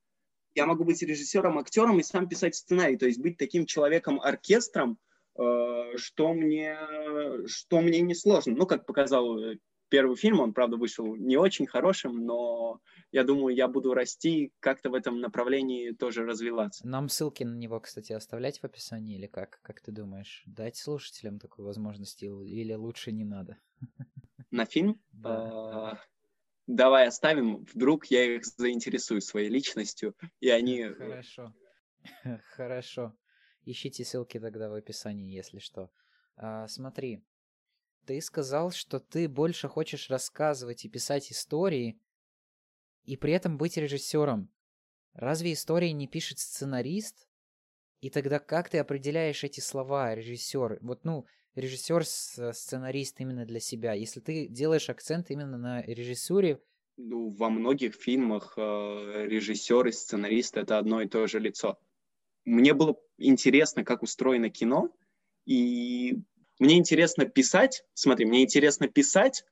[0.56, 4.98] я могу быть режиссером, актером и сам писать сценарий, то есть быть таким человеком-оркестром,
[5.38, 6.78] э, что мне,
[7.46, 8.56] что мне не сложно.
[8.56, 9.58] Ну, как показал э,
[9.90, 14.90] первый фильм, он, правда, вышел не очень хорошим, но я думаю, я буду расти, как-то
[14.90, 16.88] в этом направлении тоже развиваться.
[16.88, 19.60] Нам ссылки на него, кстати, оставлять в описании или как?
[19.62, 20.44] Как ты думаешь?
[20.46, 23.58] Дать слушателям такую возможность или лучше не надо?
[24.52, 25.02] На фильм?
[25.12, 25.30] Да.
[25.30, 26.00] А,
[26.68, 30.84] давай оставим, вдруг я их заинтересую своей личностью, и они...
[30.98, 31.54] Хорошо.
[32.56, 33.14] Хорошо.
[33.64, 35.92] Ищите ссылки тогда в описании, если что.
[36.38, 37.24] А, смотри,
[38.08, 42.00] ты сказал, что ты больше хочешь рассказывать и писать истории,
[43.04, 44.50] и при этом быть режиссером.
[45.14, 47.28] Разве истории не пишет сценарист?
[48.00, 50.80] И тогда как ты определяешь эти слова, режиссер?
[50.82, 53.94] Вот, ну, режиссер, сценарист именно для себя.
[53.94, 56.62] Если ты делаешь акцент именно на режиссуре...
[56.96, 58.62] Ну, во многих фильмах э,
[59.28, 61.78] режиссер и сценарист— это одно и то же лицо.
[62.46, 64.96] Мне было интересно, как устроено кино,
[65.46, 66.22] и
[66.60, 69.44] мне интересно писать, смотри, мне интересно писать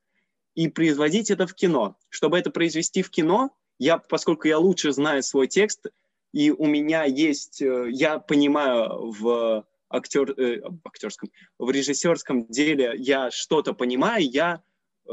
[0.56, 1.98] и производить это в кино.
[2.10, 5.88] Чтобы это произвести в кино, я, поскольку я лучше знаю свой текст,
[6.32, 13.32] и у меня есть, э, я понимаю в актер, э, актерском, в режиссерском деле я
[13.32, 14.62] что-то понимаю, я
[15.08, 15.12] э,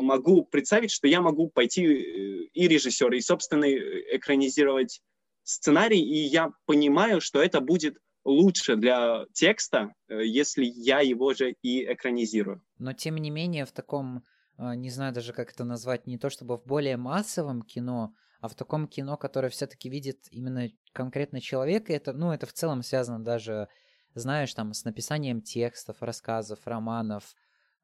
[0.00, 5.00] могу представить, что я могу пойти э, и режиссер, и, собственно, экранизировать
[5.42, 11.52] сценарий, и я понимаю, что это будет лучше для текста, э, если я его же
[11.62, 12.62] и экранизирую.
[12.78, 14.24] Но тем не менее в таком,
[14.58, 18.48] э, не знаю даже как это назвать, не то чтобы в более массовом кино, а
[18.48, 23.22] в таком кино, которое все-таки видит именно конкретно человека, это, ну, это в целом связано
[23.22, 23.68] даже,
[24.14, 27.34] знаешь, там, с написанием текстов, рассказов, романов,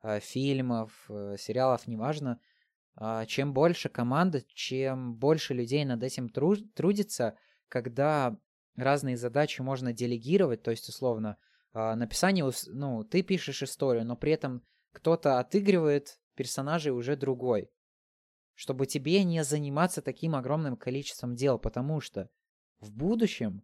[0.03, 0.93] э, фильмов,
[1.39, 2.41] сериалов, неважно.
[2.99, 7.37] А чем больше команда, чем больше людей над этим трудится,
[7.69, 8.39] когда
[8.77, 11.37] разные задачи можно делегировать, то есть, условно,
[11.73, 14.63] а, написание, ну, ты пишешь историю, но при этом
[14.93, 17.71] кто-то отыгрывает персонажей уже другой,
[18.55, 22.31] чтобы тебе не заниматься таким огромным количеством дел, потому что
[22.81, 23.63] в будущем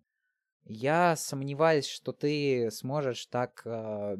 [0.64, 4.16] я сомневаюсь, что ты сможешь так э,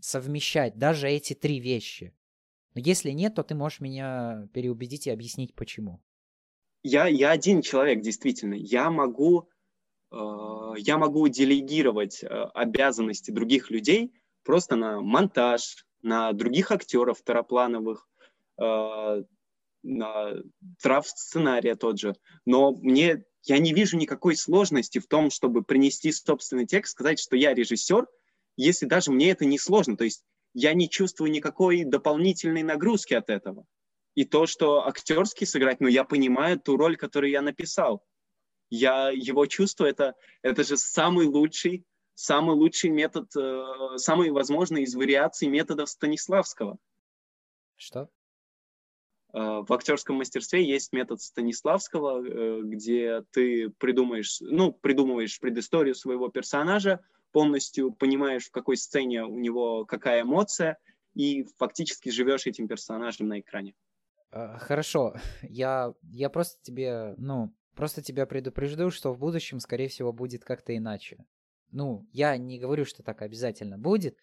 [0.00, 2.14] совмещать даже эти три вещи.
[2.74, 6.02] Но если нет, то ты можешь меня переубедить и объяснить, почему.
[6.82, 8.54] Я, я один человек, действительно.
[8.54, 9.48] Я могу
[10.76, 18.08] я могу делегировать э, обязанности других людей просто на монтаж, на других актеров второплановых,
[18.60, 19.22] э,
[19.82, 20.32] на
[20.80, 22.16] трав сценария тот же.
[22.44, 27.36] Но мне я не вижу никакой сложности в том, чтобы принести собственный текст, сказать, что
[27.36, 28.06] я режиссер,
[28.56, 29.96] если даже мне это не сложно.
[29.96, 30.24] То есть
[30.54, 33.66] я не чувствую никакой дополнительной нагрузки от этого.
[34.14, 38.04] И то, что актерский сыграть, ну, я понимаю ту роль, которую я написал
[38.74, 41.84] я его чувствую, это, это же самый лучший,
[42.14, 46.78] самый лучший метод, э, самый возможный из вариаций методов Станиславского.
[47.76, 48.08] Что?
[49.32, 56.28] Э, в актерском мастерстве есть метод Станиславского, э, где ты придумаешь, ну, придумываешь предысторию своего
[56.28, 57.00] персонажа,
[57.32, 60.78] полностью понимаешь, в какой сцене у него какая эмоция,
[61.14, 63.74] и фактически живешь этим персонажем на экране.
[64.30, 70.12] Э, хорошо, я, я просто тебе, ну, Просто тебя предупрежду, что в будущем, скорее всего,
[70.12, 71.24] будет как-то иначе.
[71.70, 74.16] Ну, я не говорю, что так обязательно будет,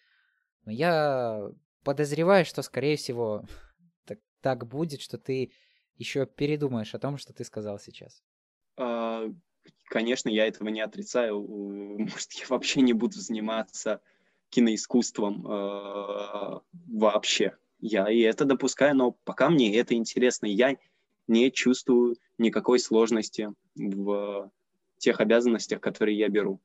[0.64, 1.50] но я
[1.84, 3.44] подозреваю, что, скорее всего,
[4.06, 5.52] так, так будет, что ты
[5.96, 8.22] еще передумаешь о том, что ты сказал сейчас.
[8.76, 9.26] А,
[9.86, 11.40] конечно, я этого не отрицаю.
[11.98, 14.00] Может, я вообще не буду заниматься
[14.48, 17.56] киноискусством э, вообще.
[17.80, 20.46] Я и это допускаю, но пока мне это интересно.
[20.46, 20.76] Я
[21.26, 24.50] не чувствую никакой сложности в
[24.98, 26.60] тех обязанностях, которые я беру.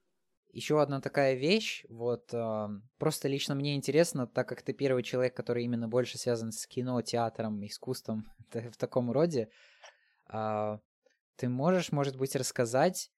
[0.54, 2.67] Еще одна такая вещь, вот э,
[2.98, 7.02] просто лично мне интересно, так как ты первый человек, который именно больше связан с кино,
[7.02, 9.50] театром, искусством в таком роде,
[10.32, 10.78] э,
[11.36, 13.12] ты можешь, может быть, рассказать,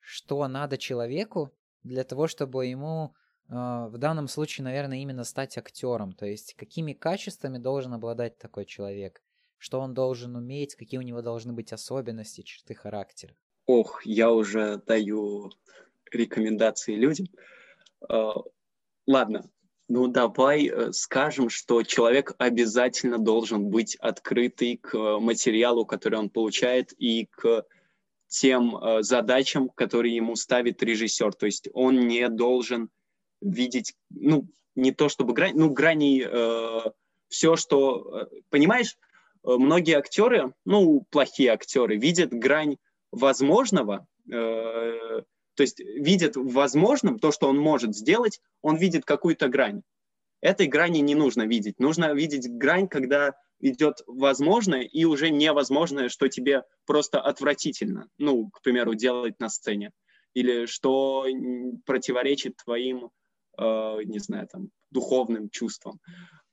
[0.00, 3.14] что надо человеку для того, чтобы ему
[3.48, 8.64] э, в данном случае, наверное, именно стать актером, то есть какими качествами должен обладать такой
[8.64, 9.22] человек?
[9.58, 13.34] Что он должен уметь, какие у него должны быть особенности, черты характера.
[13.66, 15.50] Ох, я уже даю
[16.12, 17.26] рекомендации людям.
[18.08, 18.34] А,
[19.06, 19.50] ладно,
[19.88, 26.92] ну давай э, скажем, что человек обязательно должен быть открытый к материалу, который он получает,
[26.98, 27.64] и к
[28.28, 31.34] тем э, задачам, которые ему ставит режиссер.
[31.34, 32.90] То есть он не должен
[33.40, 36.90] видеть, ну, не то чтобы грань, ну, грани, э,
[37.28, 38.96] все, что, э, понимаешь,
[39.46, 42.76] многие актеры, ну, плохие актеры, видят грань
[43.12, 45.22] возможного Э,
[45.54, 49.82] то есть видит возможным то, что он может сделать, он видит какую-то грань.
[50.42, 51.78] Этой грани не нужно видеть.
[51.80, 58.60] Нужно видеть грань, когда идет возможное и уже невозможное, что тебе просто отвратительно, ну, к
[58.60, 59.92] примеру, делать на сцене,
[60.34, 61.24] или что
[61.86, 63.10] противоречит твоим,
[63.58, 66.00] э, не знаю, там, духовным чувствам.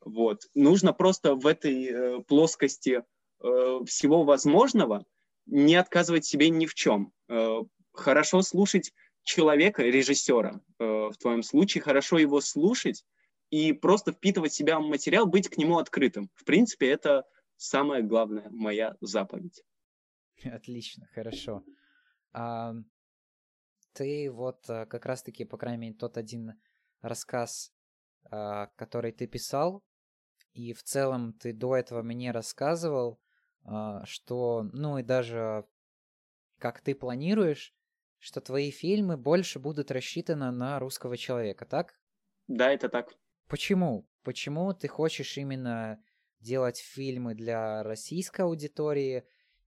[0.06, 0.44] Вот.
[0.54, 3.04] Нужно просто в этой э, плоскости
[3.42, 5.06] э, всего возможного
[5.46, 7.14] не отказывать себе ни в чем.
[7.30, 7.62] Э,
[7.94, 8.92] хорошо слушать
[9.24, 13.06] человека, режиссера, в твоем случае, хорошо его слушать
[13.50, 16.30] и просто впитывать в себя материал, быть к нему открытым.
[16.34, 17.24] В принципе, это
[17.56, 19.64] самая главная моя заповедь.
[20.44, 21.64] Отлично, хорошо.
[22.34, 22.74] А,
[23.94, 26.60] ты вот как раз-таки, по крайней мере, тот один
[27.02, 27.72] рассказ,
[28.30, 29.82] который ты писал,
[30.54, 33.20] и в целом ты до этого мне рассказывал,
[33.64, 35.66] а, что, ну и даже
[36.60, 37.76] как ты планируешь,
[38.20, 42.00] что твои фильмы больше будут рассчитаны на русского человека, так?
[42.48, 43.14] Да, это так.
[43.48, 44.08] Почему?
[44.24, 46.02] Почему ты хочешь именно
[46.40, 49.26] делать фильмы для российской аудитории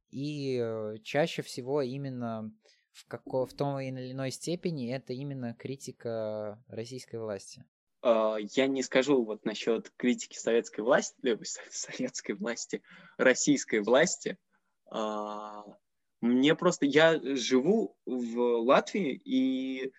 [0.09, 2.51] и э, чаще всего именно
[2.93, 7.65] в, како, в той или иной степени это именно критика российской власти?
[8.07, 11.37] А, я не скажу вот насчет критики советской власти, э,
[11.71, 12.83] советской власти,
[13.17, 14.39] российской власти.
[14.89, 15.65] А,
[16.21, 19.93] мне просто, я живу в Латвии, и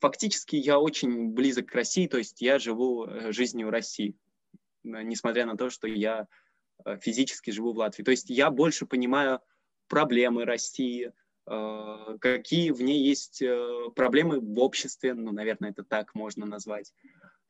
[0.00, 4.16] фактически я очень близок к России, то есть я живу э, жизнью России,
[4.82, 6.28] несмотря на то, что я
[6.86, 8.02] э, физически живу в Латвии.
[8.02, 9.40] То есть я больше понимаю
[9.88, 11.12] проблемы России,
[11.44, 13.42] какие в ней есть
[13.96, 16.94] проблемы в обществе, ну, наверное, это так можно назвать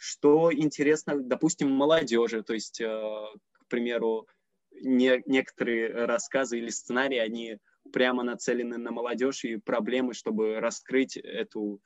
[0.02, 4.26] что интересно, допустим, молодежи, то есть, э, к примеру,
[4.72, 7.58] не, некоторые рассказы или сценарии, они
[7.92, 11.80] прямо нацелены на молодежь и проблемы, чтобы раскрыть эту,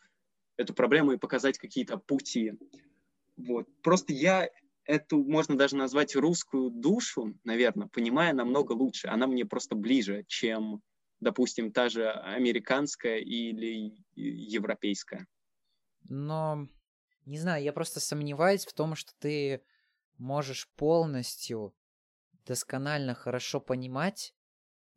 [0.57, 2.55] эту проблему и показать какие-то пути.
[3.37, 3.67] Вот.
[3.83, 4.49] Просто я
[4.87, 9.09] эту, можно даже назвать русскую душу, наверное, понимая намного лучше.
[9.09, 10.81] Она мне просто ближе, чем,
[11.21, 15.27] допустим, та же американская или европейская.
[16.09, 16.67] Но
[17.27, 19.63] не знаю, я просто сомневаюсь в том, что ты
[20.17, 21.75] можешь полностью
[22.47, 24.35] досконально хорошо понимать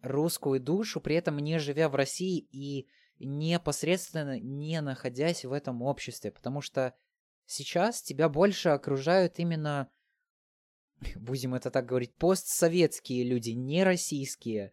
[0.01, 6.31] русскую душу, при этом не живя в России и непосредственно не находясь в этом обществе,
[6.31, 6.95] потому что
[7.45, 9.91] сейчас тебя больше окружают именно,
[11.15, 14.71] будем это так говорить, постсоветские люди, не российские,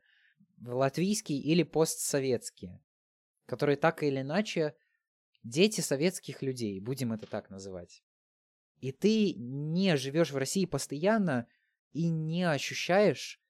[0.61, 2.81] латвийские или постсоветские,
[3.47, 4.75] которые так или иначе
[5.49, 8.03] дети советских людей, будем это так называть.
[8.81, 11.47] И ты не живешь в России постоянно
[11.93, 13.41] и не ощущаешь,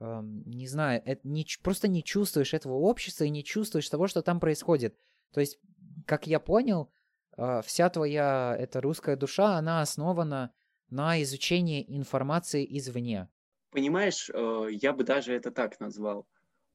[0.00, 4.22] э, не знаю, это не, просто не чувствуешь этого общества и не чувствуешь того, что
[4.22, 4.98] там происходит.
[5.32, 5.58] То есть,
[6.06, 6.90] как я понял,
[7.36, 10.52] э, вся твоя эта русская душа, она основана
[10.90, 13.28] на изучении информации извне.
[13.70, 16.26] Понимаешь, э, я бы даже это так назвал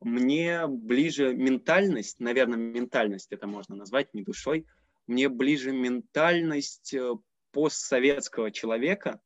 [0.04, 4.66] мне ближе ментальность, наверное, ментальность это можно назвать, не душой,
[5.08, 7.14] мне ближе ментальность э,
[7.52, 9.20] постсоветского человека,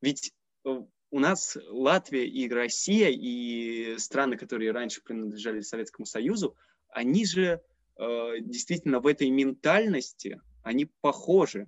[0.00, 0.32] ведь
[0.64, 6.56] э, у нас Латвия и Россия и страны, которые раньше принадлежали Советскому Союзу,
[6.88, 7.60] они же
[7.96, 11.66] э, действительно в этой ментальности, они похожи.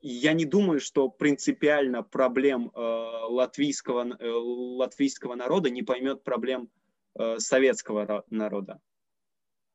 [0.00, 6.68] Я не думаю, что принципиально проблем э, латвийского, э, латвийского народа не поймет проблем
[7.38, 8.80] советского народа.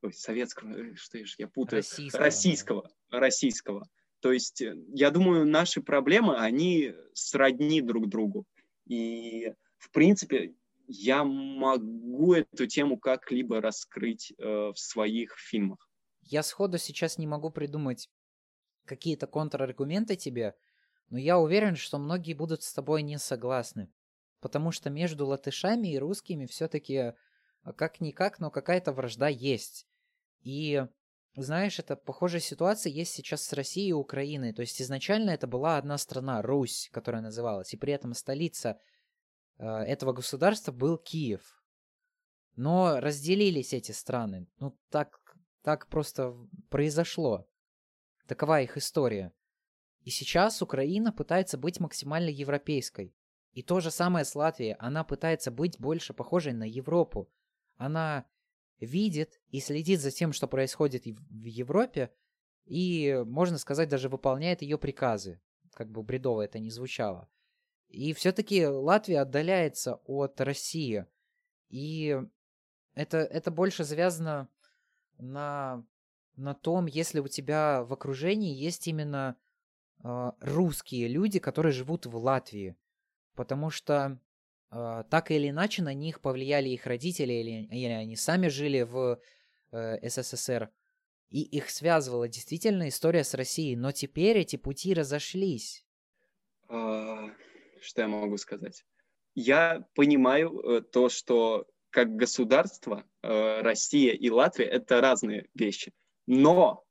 [0.02, 1.80] Ой, советского, э, что ж, я путаю.
[1.80, 2.24] Российского.
[2.24, 2.92] Российского.
[3.10, 3.90] Российского.
[4.22, 8.46] То есть, э, я думаю, наши проблемы, они сродни друг другу.
[8.86, 10.56] И, в принципе,
[10.88, 15.90] я могу эту тему как-либо раскрыть э, в своих фильмах.
[16.22, 18.10] Я сходу сейчас не могу придумать
[18.86, 20.56] какие-то контраргументы тебе,
[21.10, 23.92] но я уверен, что многие будут с тобой не согласны.
[24.40, 27.14] Потому что между латышами и русскими все-таки
[27.76, 29.88] как-никак, но какая-то вражда есть.
[30.42, 30.86] И,
[31.36, 34.54] знаешь, это похожая ситуация есть сейчас с Россией и Украиной.
[34.54, 38.80] То есть изначально это была одна страна, Русь, которая называлась, и при этом столица
[39.58, 41.64] э, этого государства был Киев.
[42.56, 44.48] Но разделились эти страны.
[44.60, 45.20] Ну, так,
[45.62, 46.36] так просто
[46.70, 47.48] произошло.
[48.28, 49.34] Такова их история.
[50.04, 53.14] И сейчас Украина пытается быть максимально европейской.
[53.54, 54.76] И то же самое с Латвией.
[54.80, 57.30] Она пытается быть больше похожей на Европу.
[57.80, 58.26] Она
[58.80, 62.12] видит и следит за тем, что происходит в Европе,
[62.66, 65.42] и, можно сказать, даже выполняет ее приказы,
[65.74, 67.30] как бы бредово это ни звучало.
[67.88, 71.06] И все-таки Латвия отдаляется от России,
[71.70, 72.22] и
[72.96, 74.50] это, это больше завязано
[75.18, 75.86] на,
[76.36, 79.38] на том, если у тебя в окружении есть именно
[80.04, 82.76] э, русские люди, которые живут в Латвии.
[83.36, 84.20] Потому что
[84.70, 89.20] так или иначе на них повлияли их родители, или, или они сами жили в
[89.72, 90.70] э, СССР.
[91.30, 93.76] И их связывала действительно история с Россией.
[93.76, 95.86] Но теперь эти пути разошлись.
[96.68, 97.30] А,
[97.82, 98.86] что я могу сказать?
[99.36, 105.94] Я понимаю э, то, что как государство э, Россия и Латвия это разные вещи.
[106.28, 106.86] Но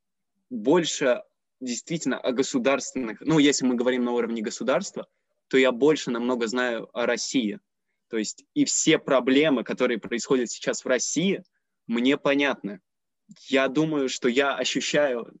[0.49, 1.23] больше
[1.61, 5.07] действительно о государственных, ну, если мы говорим на уровне государства,
[5.47, 7.59] то я больше намного знаю о России.
[8.09, 11.43] То есть и все проблемы, которые происходят сейчас в России,
[11.87, 12.81] мне понятны.
[13.47, 15.31] Я думаю, что я ощущаю,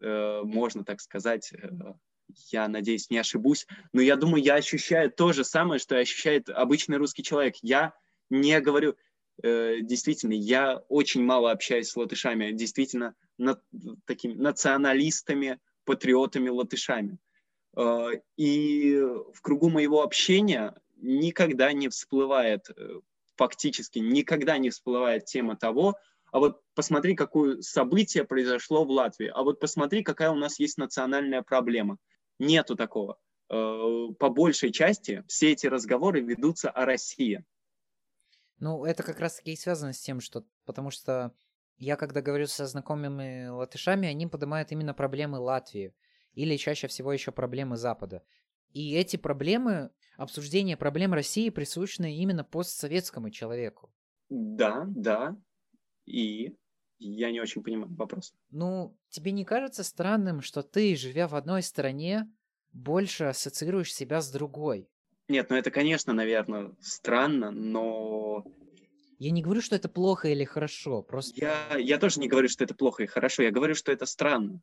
[0.00, 1.68] э, можно так сказать, э,
[2.50, 6.96] я надеюсь, не ошибусь, но я думаю, я ощущаю то же самое, что ощущает обычный
[6.96, 7.56] русский человек.
[7.60, 7.92] Я
[8.30, 8.96] не говорю,
[9.42, 13.60] э, действительно, я очень мало общаюсь с латышами, действительно, на,
[14.06, 17.18] такими националистами, патриотами, латышами.
[17.76, 20.74] Э, и в кругу моего общения
[21.04, 23.00] никогда не всплывает, э,
[23.36, 25.94] фактически никогда не всплывает тема того,
[26.32, 30.78] а вот посмотри, какое событие произошло в Латвии, а вот посмотри, какая у нас есть
[30.78, 31.98] национальная проблема.
[32.40, 33.18] Нету такого.
[33.50, 37.44] Э, по большей части все эти разговоры ведутся о России.
[38.58, 40.44] Ну, это как раз-таки и связано с тем, что...
[40.64, 41.32] Потому что
[41.76, 45.94] я, когда говорю со знакомыми латышами, они поднимают именно проблемы Латвии.
[46.32, 48.24] Или чаще всего еще проблемы Запада.
[48.74, 53.90] И эти проблемы, обсуждение проблем России присущны именно постсоветскому человеку.
[54.28, 55.36] Да, да.
[56.04, 56.54] И
[56.98, 58.34] я не очень понимаю вопрос.
[58.50, 62.28] Ну, тебе не кажется странным, что ты, живя в одной стране,
[62.72, 64.88] больше ассоциируешь себя с другой?
[65.28, 68.44] Нет, ну это, конечно, наверное, странно, но...
[69.18, 71.40] Я не говорю, что это плохо или хорошо, просто...
[71.40, 74.60] Я, я тоже не говорю, что это плохо и хорошо, я говорю, что это странно.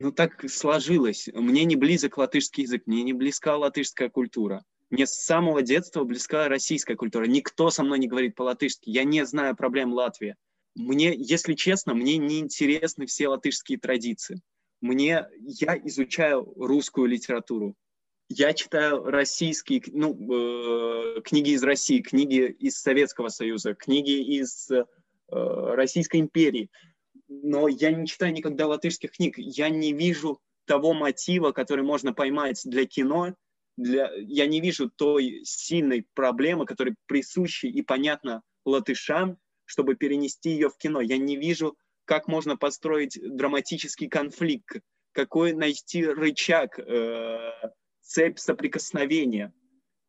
[0.00, 1.28] Ну так сложилось.
[1.32, 4.64] Мне не близок латышский язык, мне не близка латышская культура.
[4.90, 7.24] Мне с самого детства близка российская культура.
[7.24, 8.88] Никто со мной не говорит по-латышски.
[8.88, 10.36] Я не знаю проблем Латвии.
[10.74, 14.40] Мне, если честно, мне не интересны все латышские традиции.
[14.80, 17.74] Мне, я изучаю русскую литературу.
[18.28, 24.84] Я читаю российские, ну, э, книги из России, книги из Советского Союза, книги из э,
[25.28, 26.70] Российской империи.
[27.42, 29.34] Но я не читаю никогда латышских книг.
[29.38, 33.34] Я не вижу того мотива, который можно поймать для кино.
[33.76, 34.10] Для...
[34.16, 40.76] Я не вижу той сильной проблемы, которая присуща и понятна латышам, чтобы перенести ее в
[40.76, 41.00] кино.
[41.00, 44.80] Я не вижу, как можно построить драматический конфликт,
[45.12, 47.52] какой найти рычаг, э,
[48.00, 49.52] цепь соприкосновения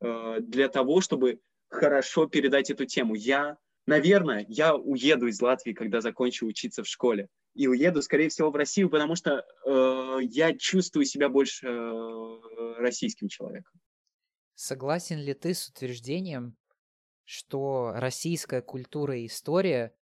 [0.01, 3.15] э, для того, чтобы хорошо передать эту тему.
[3.15, 3.57] Я,
[3.89, 7.27] наверное, я уеду из Латвии, когда закончу учиться в школе.
[7.55, 13.27] И уеду, скорее всего, в Россию, потому что э, я чувствую себя больше э, российским
[13.27, 13.73] человеком.
[14.55, 16.55] Согласен ли ты с утверждением,
[17.25, 19.93] что российская культура и история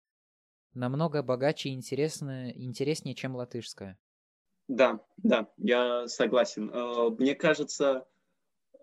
[0.74, 3.98] намного богаче и интереснее, интереснее, чем латышская.
[4.68, 6.70] Да, да, я согласен.
[6.70, 8.06] Э, мне кажется,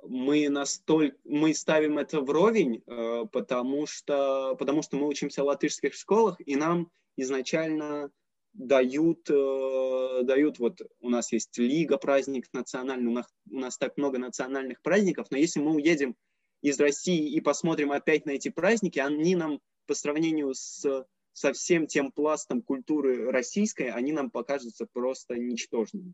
[0.08, 5.94] мы настолько мы ставим это вровень, э, потому что потому что мы учимся в латышских
[5.94, 8.12] школах и нам изначально
[8.54, 13.98] дают э, дают вот у нас есть лига праздник национальный, у нас, у нас так
[13.98, 16.16] много национальных праздников, но если мы уедем
[16.62, 21.86] из России и посмотрим опять на эти праздники, они нам по сравнению с, со всем
[21.86, 26.14] тем пластом культуры российской, они нам покажутся просто ничтожными.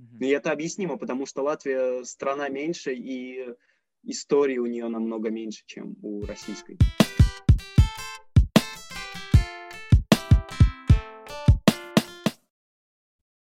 [0.00, 0.18] Mm-hmm.
[0.20, 3.54] И это объяснимо, потому что Латвия страна меньше, и
[4.02, 6.78] истории у нее намного меньше, чем у российской.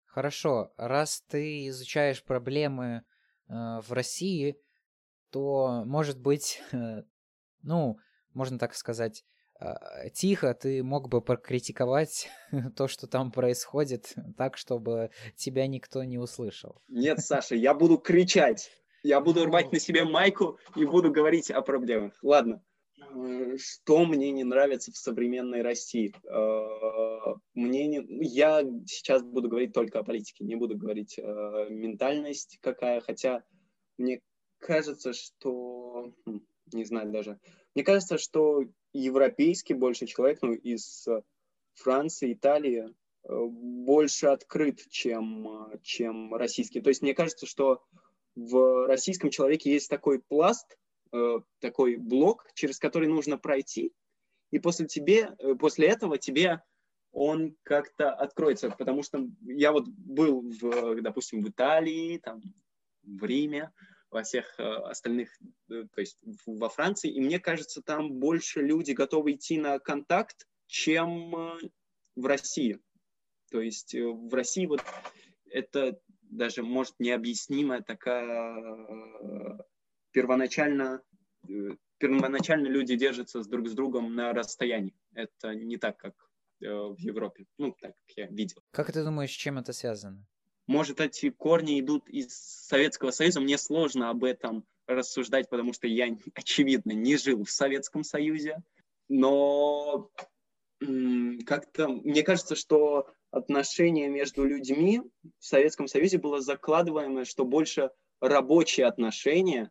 [0.06, 3.04] Хорошо, раз ты изучаешь проблемы
[3.46, 4.58] э, в России,
[5.30, 6.60] то, может быть,
[7.62, 7.98] ну,
[8.34, 9.24] можно так сказать,
[10.14, 12.28] тихо ты мог бы прокритиковать
[12.76, 16.80] то, что там происходит, так, чтобы тебя никто не услышал.
[16.88, 18.70] Нет, Саша, я буду кричать.
[19.02, 22.12] Я буду рвать на себе майку и буду говорить о проблемах.
[22.22, 22.62] Ладно.
[23.14, 26.14] Э, что мне не нравится в современной России?
[26.24, 28.04] Э, мне не...
[28.26, 31.22] Я сейчас буду говорить только о политике, не буду говорить э,
[31.70, 33.44] ментальность какая, хотя
[33.96, 34.20] мне
[34.58, 36.12] кажется, что...
[36.26, 36.40] Хм,
[36.72, 37.38] не знаю даже.
[37.74, 41.06] Мне кажется, что европейский больше человек, ну, из
[41.74, 46.80] Франции, Италии, э, больше открыт, чем, чем российский.
[46.80, 47.82] То есть мне кажется, что
[48.34, 50.76] в российском человеке есть такой пласт,
[51.12, 53.92] э, такой блок, через который нужно пройти,
[54.50, 56.62] и после, тебе, э, после этого тебе
[57.12, 62.42] он как-то откроется, потому что я вот был, в, допустим, в Италии, там,
[63.02, 63.72] в Риме,
[64.10, 65.30] во всех э, остальных,
[65.70, 70.46] э, то есть во Франции, и мне кажется, там больше люди готовы идти на контакт,
[70.66, 71.58] чем э,
[72.16, 72.80] в России.
[73.50, 74.82] То есть в России вот
[75.50, 78.52] это даже, может, необъяснимая такая
[80.10, 81.00] первоначально,
[81.96, 84.94] первоначально люди держатся друг с другом на расстоянии.
[85.14, 86.14] Это не так, как
[86.60, 88.62] в Европе, ну, так как я видел.
[88.72, 90.26] Как ты думаешь, с чем это связано?
[90.68, 93.40] Может, эти корни идут из Советского Союза.
[93.40, 98.62] Мне сложно об этом рассуждать, потому что я, очевидно, не жил в Советском Союзе.
[99.08, 100.10] Но
[101.46, 105.00] как-то мне кажется, что отношение между людьми
[105.38, 107.90] в Советском Союзе было закладываемое, что больше
[108.20, 109.70] рабочие отношения,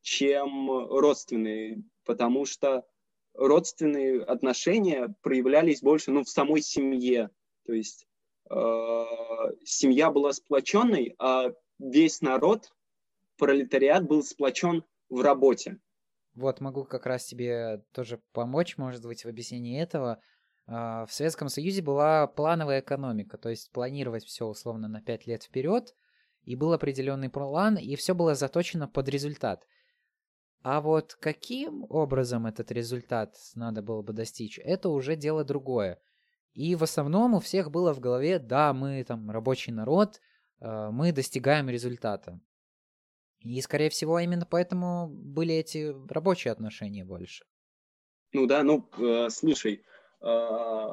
[0.00, 2.86] чем родственные, потому что
[3.34, 7.28] родственные отношения проявлялись больше ну, в самой семье.
[7.66, 8.06] То есть
[9.64, 12.72] семья была сплоченной, а весь народ,
[13.38, 15.78] пролетариат был сплочен в работе.
[16.34, 20.22] Вот, могу как раз тебе тоже помочь, может быть, в объяснении этого.
[20.66, 25.42] А, в Советском Союзе была плановая экономика, то есть планировать все условно на 5 лет
[25.42, 25.94] вперед,
[26.44, 29.66] и был определенный план, и все было заточено под результат.
[30.62, 36.00] А вот каким образом этот результат надо было бы достичь, это уже дело другое.
[36.54, 40.20] И в основном у всех было в голове, да, мы там рабочий народ,
[40.60, 42.40] э, мы достигаем результата.
[43.40, 47.44] И, скорее всего, именно поэтому были эти рабочие отношения больше.
[48.32, 49.84] Ну да, ну, э, слушай,
[50.20, 50.86] э,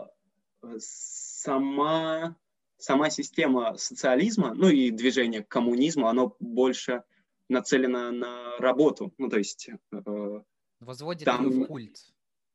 [0.77, 2.35] сама,
[2.77, 7.03] сама система социализма, ну и движение к коммунизму, оно больше
[7.49, 9.13] нацелено на работу.
[9.17, 9.69] Ну, то есть...
[9.91, 10.41] Э,
[10.79, 11.97] Возводит там, в культ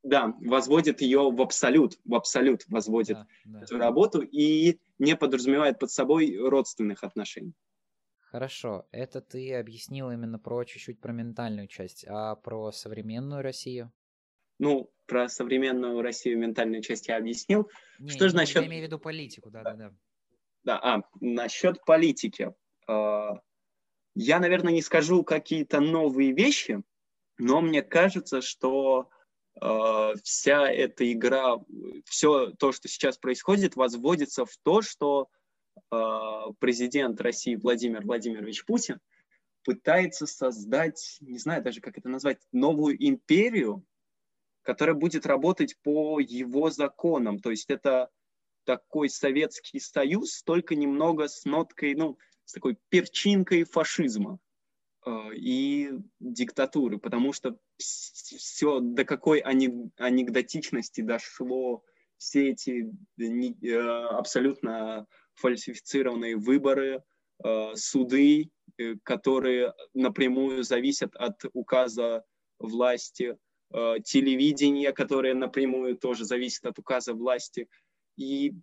[0.03, 3.63] да, возводит ее в абсолют, в абсолют возводит да, да.
[3.63, 7.55] эту работу и не подразумевает под собой родственных отношений.
[8.19, 13.93] Хорошо, это ты объяснил именно про чуть-чуть про ментальную часть, а про современную Россию?
[14.59, 17.71] Ну, про современную Россию ментальную часть я объяснил.
[17.99, 18.63] Не, Что же насчет...
[18.63, 19.93] Я имею в виду политику, да-да-да.
[20.65, 22.55] Да, а, насчет политики.
[22.89, 23.41] А,
[24.15, 26.83] я, наверное, не скажу какие-то новые вещи,
[27.39, 29.11] но мне кажется, что
[29.61, 31.57] вся эта игра,
[32.05, 35.29] все то, что сейчас происходит, возводится в то, что
[35.91, 35.97] э,
[36.59, 38.99] президент России Владимир Владимирович Путин
[39.65, 43.85] пытается создать, не знаю даже, как это назвать, новую империю,
[44.63, 47.39] которая будет работать по его законам.
[47.39, 48.11] То есть это
[48.65, 54.39] такой Советский Союз, только немного с ноткой, ну, с такой перчинкой фашизма.
[55.05, 55.91] Э, и
[56.21, 61.83] диктатуры, потому что все до какой анекдотичности дошло
[62.17, 67.03] все эти э, абсолютно фальсифицированные выборы,
[67.45, 68.51] э, суды,
[69.03, 72.25] которые напрямую зависят от указа
[72.59, 73.37] власти,
[73.71, 77.69] телевидение, которое напрямую тоже зависит от указа власти.
[78.17, 78.55] И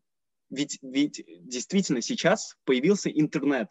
[0.50, 3.70] ведь, ведь действительно сейчас появился интернет,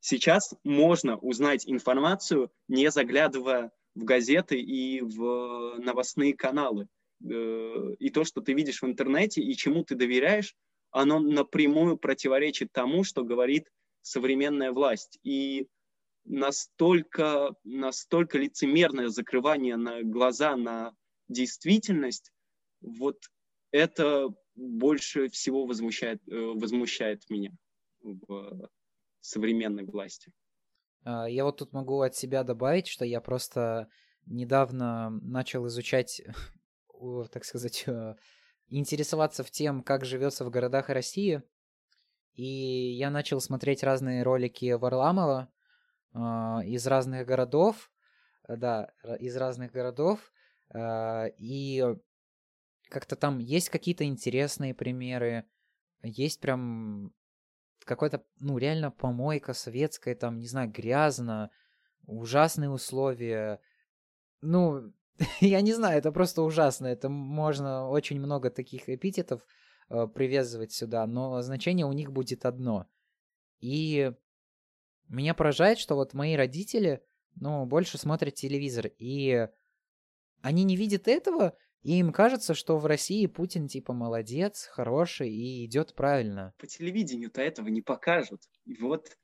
[0.00, 6.86] Сейчас можно узнать информацию, не заглядывая в газеты и в новостные каналы.
[7.28, 10.54] Э, и то, что ты видишь в интернете и чему ты доверяешь,
[10.90, 13.68] оно напрямую противоречит тому, что говорит
[14.02, 15.18] современная власть.
[15.24, 15.66] И
[16.24, 20.94] настолько, настолько лицемерное закрывание на глаза на
[21.28, 22.30] действительность,
[22.80, 23.18] вот
[23.72, 27.50] это больше всего возмущает, э, возмущает меня
[28.00, 28.70] в
[29.20, 30.32] современной власти.
[31.04, 33.88] А, я вот тут могу от себя добавить, что я просто
[34.26, 36.22] недавно начал изучать,
[37.32, 38.14] так сказать, э,
[38.68, 41.42] интересоваться в тем, как живется в городах России.
[42.34, 45.48] И я начал смотреть разные ролики Варламова
[46.14, 46.18] э,
[46.66, 47.90] из разных городов.
[48.46, 50.32] Да, из разных городов.
[50.72, 51.84] Э, и
[52.88, 55.44] как-то там есть какие-то интересные примеры.
[56.02, 57.12] Есть прям
[57.88, 61.50] какой-то, ну, реально помойка советская, там, не знаю, грязно,
[62.06, 63.60] ужасные условия.
[64.42, 64.92] Ну,
[65.40, 66.86] я не знаю, это просто ужасно.
[66.86, 69.44] Это можно очень много таких эпитетов
[69.88, 72.86] э, привязывать сюда, но значение у них будет одно.
[73.60, 74.12] И
[75.08, 77.02] меня поражает, что вот мои родители,
[77.34, 79.48] ну, больше смотрят телевизор, и
[80.42, 85.64] они не видят этого, и им кажется, что в России Путин типа молодец, хороший и
[85.64, 86.52] идет правильно.
[86.58, 88.42] По телевидению-то этого не покажут.
[88.66, 89.16] И вот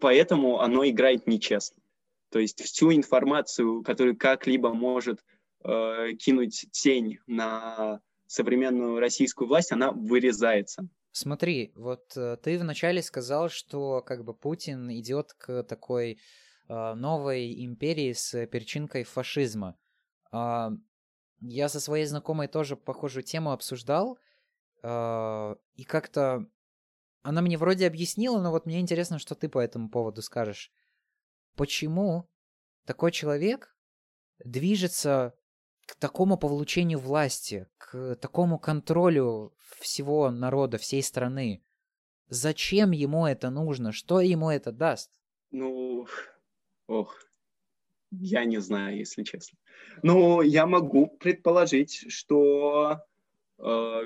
[0.00, 1.82] поэтому оно играет нечестно.
[2.30, 5.20] То есть всю информацию, которую как-либо может
[5.64, 10.88] э, кинуть тень на современную российскую власть, она вырезается.
[11.12, 16.18] Смотри, вот э, ты вначале сказал, что как бы Путин идет к такой
[16.68, 19.78] э, новой империи с перчинкой фашизма.
[20.32, 20.68] Э,
[21.40, 24.18] я со своей знакомой тоже похожую тему обсуждал,
[24.82, 26.46] э, и как-то
[27.22, 30.72] она мне вроде объяснила, но вот мне интересно, что ты по этому поводу скажешь.
[31.56, 32.28] Почему
[32.84, 33.76] такой человек
[34.44, 35.34] движется
[35.86, 41.64] к такому получению власти, к такому контролю всего народа, всей страны.
[42.28, 43.92] Зачем ему это нужно?
[43.92, 45.10] Что ему это даст?
[45.50, 46.06] Ну,
[46.86, 47.14] ох,
[48.10, 49.58] я не знаю, если честно.
[50.02, 53.00] Но я могу предположить, что
[53.58, 54.02] э,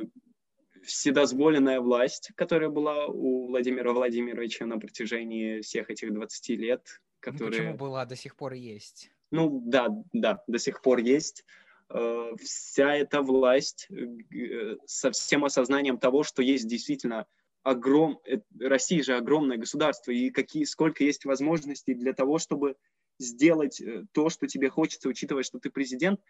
[0.83, 7.51] вседозволенная власть, которая была у Владимира Владимировича на протяжении всех этих 20 лет, которая...
[7.51, 9.13] Ну, почему была, до сих пор есть?
[9.31, 11.45] Ну, да, да, до сих пор есть.
[11.89, 17.27] Э, вся эта власть э, со всем осознанием того, что есть действительно
[17.63, 18.21] огром...
[18.27, 22.77] Э, Россия же огромное государство, и какие, сколько есть возможностей для того, чтобы
[23.19, 23.83] сделать
[24.13, 26.21] то, что тебе хочется, учитывая, что ты президент,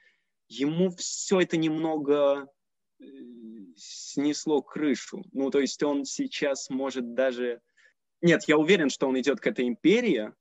[0.48, 2.48] ему все это немного
[3.76, 5.24] снесло крышу.
[5.32, 7.60] Ну, то есть он сейчас может даже...
[8.20, 10.32] Нет, я уверен, что он идет к этой империи,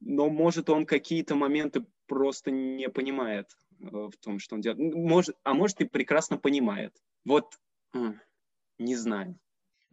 [0.00, 3.46] но может он какие-то моменты просто не понимает.
[3.80, 4.94] Э, в том, что он делает.
[4.94, 6.96] Может, а может и прекрасно понимает.
[7.24, 7.58] Вот,
[8.78, 9.38] не знаю.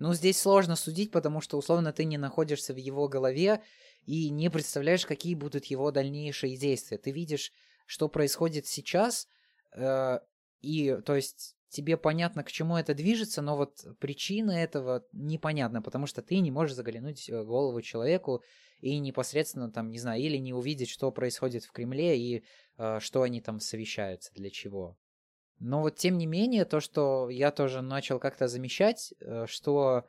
[0.02, 3.62] Ну, здесь сложно судить, потому что, условно, ты не находишься в его голове
[4.08, 6.98] и не представляешь, какие будут его дальнейшие действия.
[6.98, 7.54] Ты видишь,
[7.86, 9.28] что происходит сейчас,
[9.76, 10.18] э,
[10.60, 16.08] и, то есть, тебе понятно, к чему это движется, но вот причина этого непонятна, потому
[16.08, 18.42] что ты не можешь заглянуть в голову человеку
[18.80, 22.44] и непосредственно там, не знаю, или не увидеть, что происходит в Кремле и
[22.80, 24.98] э, что они там совещаются, для чего.
[25.62, 30.06] Но вот тем не менее, то, что я тоже начал как-то замечать, э, что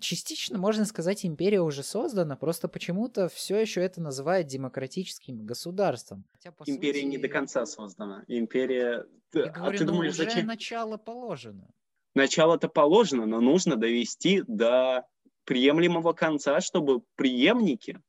[0.00, 6.24] частично, можно сказать, империя уже создана, просто почему-то все еще это называют демократическим государством.
[6.32, 7.10] Хотя, империя сути...
[7.10, 8.24] не до конца создана.
[8.28, 9.06] Империя...
[9.32, 10.46] Я а говорю, ты ну, думаешь, уже зачем?
[10.46, 11.68] начало положено.
[12.14, 15.04] Начало-то положено, но нужно довести до
[15.44, 18.00] приемлемого конца, чтобы преемники,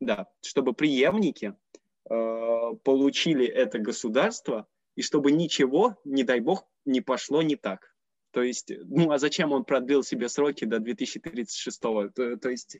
[0.00, 1.54] да, чтобы преемники
[2.08, 4.66] э, получили это государство,
[4.96, 7.94] и чтобы ничего, не дай бог, не пошло не так.
[8.30, 11.80] То есть, ну а зачем он продлил себе сроки до 2036?
[11.80, 12.78] То, то есть,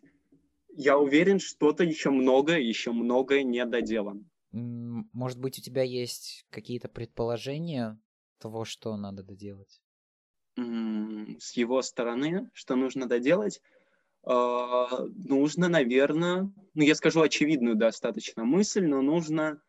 [0.76, 4.24] я уверен, что-то еще много, еще многое не доделано.
[4.50, 7.98] Может быть, у тебя есть какие-то предположения
[8.38, 9.80] того, что надо доделать?
[10.56, 13.60] С его стороны, что нужно доделать?
[14.26, 19.60] А, нужно, наверное, ну я скажу очевидную достаточно мысль, но нужно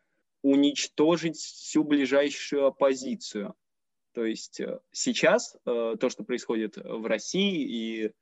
[0.46, 3.54] уничтожить всю ближайшую оппозицию.
[4.12, 8.12] То есть э, сейчас э, то, что происходит в России, и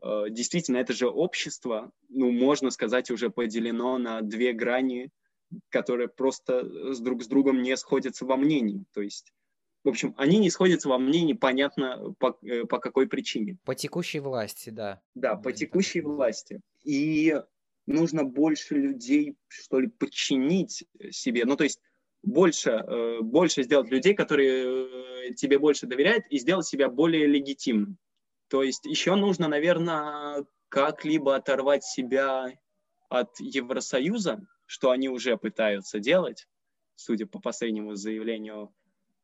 [0.00, 5.10] э, действительно это же общество, ну, можно сказать, уже поделено на две грани,
[5.68, 8.84] которые просто с друг с другом не сходятся во мнении.
[8.92, 9.32] То есть
[9.82, 12.32] в общем, они не сходятся во мнении, понятно, по,
[12.68, 13.56] по какой причине.
[13.64, 15.00] По текущей власти, да.
[15.14, 16.60] Да, по текущей власти.
[16.82, 17.40] И
[17.86, 21.44] нужно больше людей, что ли, подчинить себе.
[21.44, 21.80] Ну, то есть
[22.22, 27.98] больше, э, больше сделать людей, которые э, тебе больше доверяют, и сделать себя более легитимным.
[28.48, 32.52] То есть еще нужно, наверное, как-либо оторвать себя
[33.08, 36.48] от Евросоюза, что они уже пытаются делать,
[36.96, 38.74] судя по последнему заявлению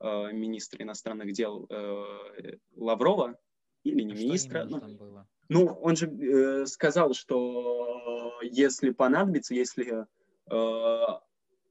[0.01, 3.37] э, министра иностранных дел э, Лаврова,
[3.85, 4.65] или не а министра.
[4.65, 5.29] Ну, было?
[5.49, 10.07] Ну, он же э, сказал, что если понадобится, если
[10.51, 11.07] э,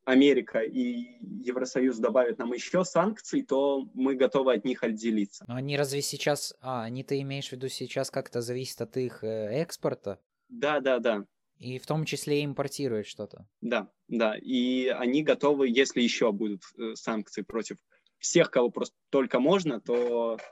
[0.06, 5.46] Америка и Евросоюз добавят нам еще санкций, то мы готовы от них отделиться.
[5.48, 6.56] Но они разве сейчас...
[6.62, 10.20] А, они ты имеешь в виду сейчас как-то зависит от их э, экспорта?
[10.50, 11.26] Да, да, да.
[11.58, 13.48] И в том числе импортируют что-то.
[13.62, 14.36] Да, да.
[14.36, 17.78] И они готовы, если еще будут э, санкции против
[18.18, 20.44] всех, кого просто только можно, то э,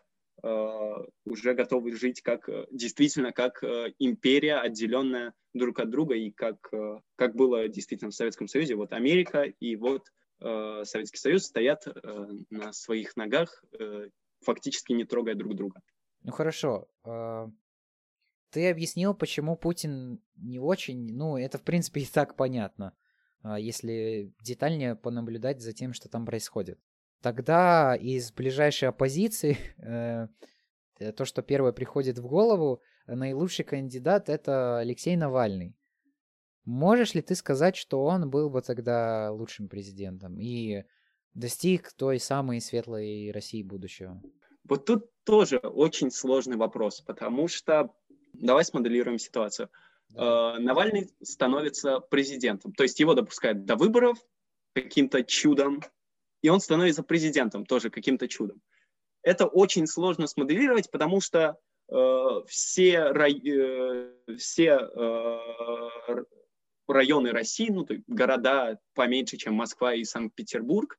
[0.41, 6.69] уже готовы жить как э, действительно как э, империя, отделенная друг от друга, и как,
[6.71, 8.75] э, как было действительно в Советском Союзе.
[8.75, 10.07] Вот Америка и вот
[10.41, 14.09] э, Советский Союз стоят э, на своих ногах, э,
[14.41, 15.81] фактически не трогая друг друга.
[16.21, 16.87] Ну хорошо.
[17.05, 17.47] Э,
[18.51, 21.13] ты объяснил, почему Путин не очень...
[21.15, 22.95] Ну, это в принципе и так понятно,
[23.43, 26.79] э, если детальнее понаблюдать за тем, что там происходит.
[27.21, 29.57] Тогда из ближайшей оппозиции,
[30.99, 35.75] э, то, что первое приходит в голову, наилучший кандидат это Алексей Навальный.
[36.65, 40.39] Можешь ли ты сказать, что он был бы тогда лучшим президентом?
[40.39, 40.83] И
[41.33, 44.21] достиг той самой светлой России будущего?
[44.63, 47.93] Вот тут тоже очень сложный вопрос, потому что
[48.33, 49.69] давай смоделируем ситуацию.
[50.09, 50.55] Да.
[50.57, 54.17] Э, Навальный становится президентом, то есть его допускают до выборов
[54.73, 55.81] каким-то чудом,
[56.41, 58.61] и он становится президентом тоже каким-то чудом.
[59.21, 61.57] Это очень сложно смоделировать, потому что
[61.91, 66.23] э, все, рай, э, все э,
[66.87, 70.97] районы России, ну, города поменьше, чем Москва и Санкт-Петербург,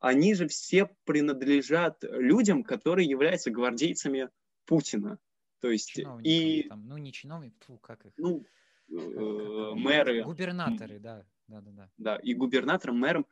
[0.00, 4.28] они же все принадлежат людям, которые являются гвардейцами
[4.66, 5.18] Путина.
[5.60, 6.66] То есть и...
[6.68, 8.12] Там, ну, не чиновники, фу, как их?
[8.18, 8.44] Ну,
[8.90, 10.22] э, мэры.
[10.24, 11.24] Губернаторы, да.
[11.46, 11.90] Да, да, да.
[11.96, 13.26] Да, и губернатором, мэром.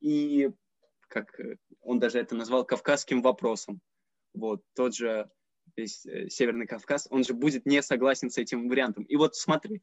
[0.00, 0.50] И
[1.14, 3.80] как э, он даже это назвал кавказским вопросом.
[4.34, 5.30] Вот, тот же
[5.76, 9.04] весь э, Северный Кавказ, он же будет не согласен с этим вариантом.
[9.04, 9.80] И вот смотри,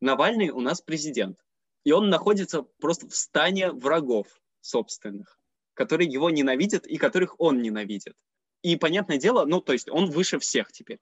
[0.00, 1.38] Навальный у нас президент,
[1.84, 4.26] и он находится просто в стане врагов
[4.60, 5.38] собственных,
[5.74, 8.14] которые его ненавидят и которых он ненавидит.
[8.62, 10.98] И, понятное дело, ну, то есть он выше всех теперь.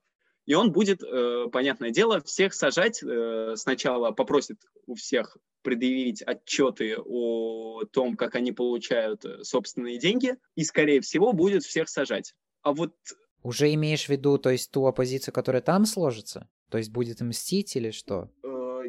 [0.49, 3.03] И он будет, э, понятное дело, всех сажать.
[3.03, 10.37] Э, сначала попросит у всех предъявить отчеты о том, как они получают э, собственные деньги,
[10.55, 12.33] и, скорее всего, будет всех сажать.
[12.63, 12.95] А вот...
[13.43, 16.49] Уже имеешь в виду, то есть, ту оппозицию, которая там сложится?
[16.71, 18.31] То есть будет мстить или что?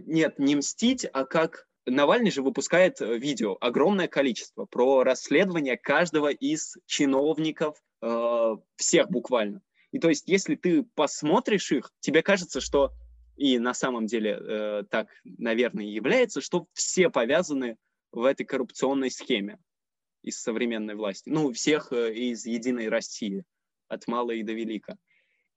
[0.06, 6.78] Нет, не мстить, а как Навальный же выпускает видео, огромное количество, про расследование каждого из
[6.86, 7.76] чиновников,
[8.76, 9.60] всех буквально.
[9.92, 12.92] И то есть, если ты посмотришь их, тебе кажется, что
[13.36, 17.76] и на самом деле э, так, наверное, и является, что все повязаны
[18.12, 19.58] в этой коррупционной схеме
[20.22, 21.30] из современной власти.
[21.30, 23.44] Ну, всех э, из «Единой России»,
[23.88, 24.96] от мала и до велика.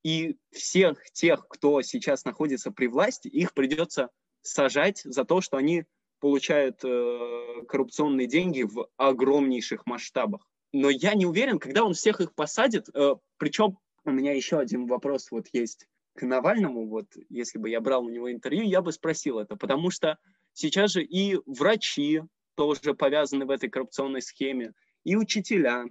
[0.03, 4.09] И всех тех, кто сейчас находится при власти, их придется
[4.41, 5.85] сажать за то, что они
[6.19, 10.47] получают э, коррупционные деньги в огромнейших масштабах.
[10.71, 14.85] Но я не уверен, когда он всех их посадит, э, причем у меня еще один
[14.87, 18.91] вопрос вот есть к Навальному, вот если бы я брал у него интервью, я бы
[18.91, 20.17] спросил это, потому что
[20.53, 22.21] сейчас же и врачи
[22.55, 24.73] тоже повязаны в этой коррупционной схеме,
[25.03, 25.85] и учителя.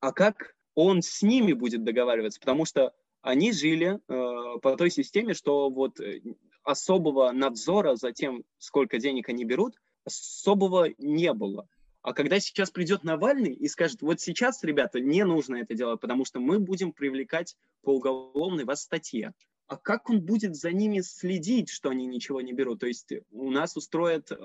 [0.00, 2.40] А как он с ними будет договариваться?
[2.40, 2.92] Потому что
[3.22, 6.20] они жили э, по той системе, что вот э,
[6.62, 11.68] особого надзора за тем, сколько денег они берут, особого не было.
[12.08, 16.24] А когда сейчас придет Навальный и скажет, вот сейчас, ребята, не нужно это делать, потому
[16.24, 19.34] что мы будем привлекать по уголовной вас статье.
[19.66, 22.80] А как он будет за ними следить, что они ничего не берут?
[22.80, 24.38] То есть у нас устроят, э, э,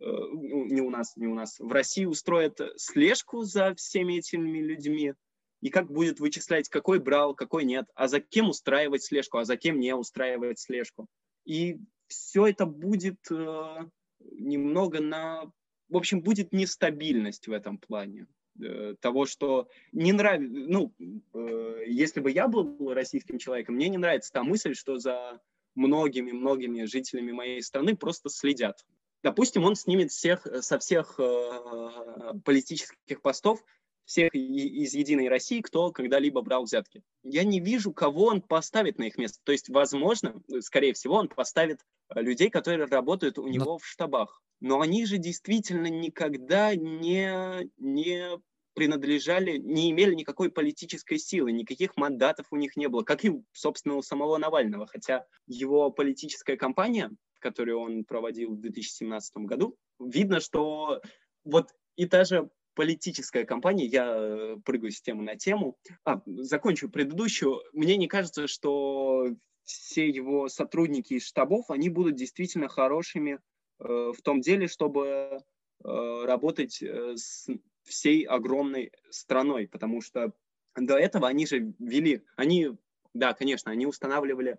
[0.00, 5.12] не у нас, не у нас, в России устроят слежку за всеми этими людьми,
[5.60, 9.58] и как будет вычислять, какой брал, какой нет, а за кем устраивать слежку, а за
[9.58, 11.08] кем не устраивать слежку.
[11.44, 11.76] И
[12.06, 13.84] все это будет э,
[14.20, 15.52] немного на
[15.90, 18.26] в общем, будет нестабильность в этом плане
[18.62, 20.94] э, того, что не нравится, ну,
[21.34, 25.40] э, если бы я был российским человеком, мне не нравится та мысль, что за
[25.74, 28.84] многими-многими жителями моей страны просто следят.
[29.22, 33.62] Допустим, он снимет всех со всех э, политических постов
[34.06, 37.04] всех из «Единой России», кто когда-либо брал взятки.
[37.22, 39.38] Я не вижу, кого он поставит на их место.
[39.44, 41.78] То есть, возможно, скорее всего, он поставит
[42.12, 43.78] людей, которые работают у него Но...
[43.78, 48.38] в штабах но они же действительно никогда не, не
[48.74, 53.96] принадлежали, не имели никакой политической силы, никаких мандатов у них не было, как и, собственно,
[53.96, 61.02] у самого Навального, хотя его политическая кампания, которую он проводил в 2017 году, видно, что
[61.44, 67.60] вот и та же политическая кампания, я прыгаю с темы на тему, а, закончу предыдущую,
[67.72, 69.26] мне не кажется, что
[69.64, 73.40] все его сотрудники из штабов, они будут действительно хорошими
[73.80, 77.48] в том деле, чтобы э, работать э, с
[77.84, 80.34] всей огромной страной, потому что
[80.76, 82.72] до этого они же вели, они,
[83.14, 84.58] да, конечно, они устанавливали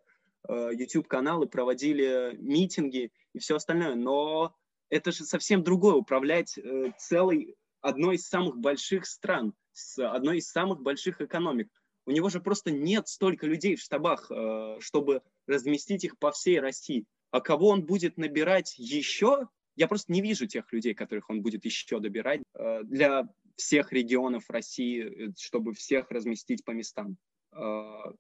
[0.50, 4.56] YouTube-каналы, проводили митинги и все остальное, но
[4.90, 6.60] это же совсем другое, управлять
[6.98, 11.70] целой, одной из самых больших стран, с одной из самых больших экономик.
[12.08, 14.32] У него же просто нет столько людей в штабах,
[14.80, 17.06] чтобы разместить их по всей России.
[17.32, 21.64] А кого он будет набирать еще, я просто не вижу тех людей, которых он будет
[21.66, 27.18] еще добирать э, для всех регионов России, э, чтобы всех разместить по местам.
[27.54, 28.14] Э,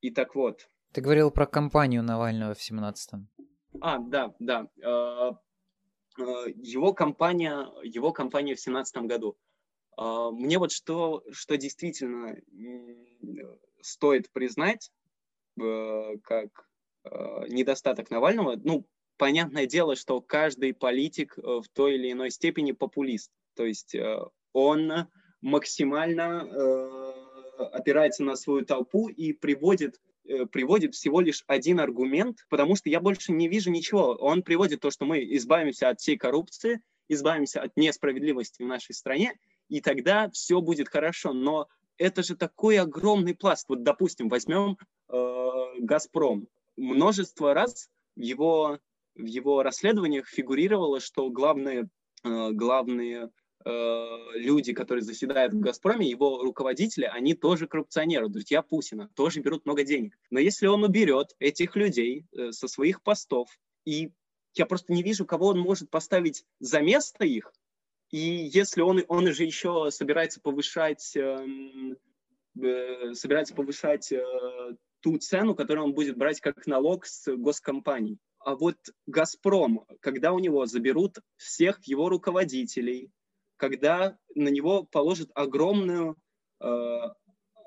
[0.00, 0.68] и так вот.
[0.92, 3.28] Ты говорил про кампанию Навального в 17-м.
[3.80, 4.68] А, да, да.
[6.18, 9.38] Его кампания, его кампания в 17 году.
[9.96, 12.36] Мне вот что, что действительно
[13.80, 14.92] стоит признать,
[15.56, 16.68] как
[17.48, 18.86] недостаток Навального, ну,
[19.22, 23.30] понятное дело, что каждый политик э, в той или иной степени популист.
[23.54, 24.18] То есть э,
[24.52, 24.90] он
[25.40, 32.74] максимально э, опирается на свою толпу и приводит э, приводит всего лишь один аргумент, потому
[32.74, 34.14] что я больше не вижу ничего.
[34.14, 39.38] Он приводит то, что мы избавимся от всей коррупции, избавимся от несправедливости в нашей стране,
[39.68, 41.32] и тогда все будет хорошо.
[41.32, 43.68] Но это же такой огромный пласт.
[43.68, 44.78] Вот, допустим, возьмем
[45.08, 46.48] э, «Газпром».
[46.76, 48.78] Множество раз в его,
[49.14, 51.88] в его расследованиях фигурировало, что главные,
[52.24, 53.30] э, главные
[53.64, 59.64] э, люди, которые заседают в «Газпроме», его руководители, они тоже коррупционеры, друзья Путина, тоже берут
[59.66, 60.18] много денег.
[60.30, 63.48] Но если он уберет этих людей э, со своих постов,
[63.84, 64.10] и
[64.54, 67.52] я просто не вижу, кого он может поставить за место их,
[68.10, 71.96] и если он, он же еще собирается повышать, эм,
[72.62, 74.22] э, собирается повышать э,
[75.02, 78.18] ту цену, которую он будет брать как налог с госкомпаний.
[78.38, 78.76] А вот
[79.06, 83.10] «Газпром», когда у него заберут всех его руководителей,
[83.56, 86.16] когда на него положат огромную,
[86.60, 86.98] э,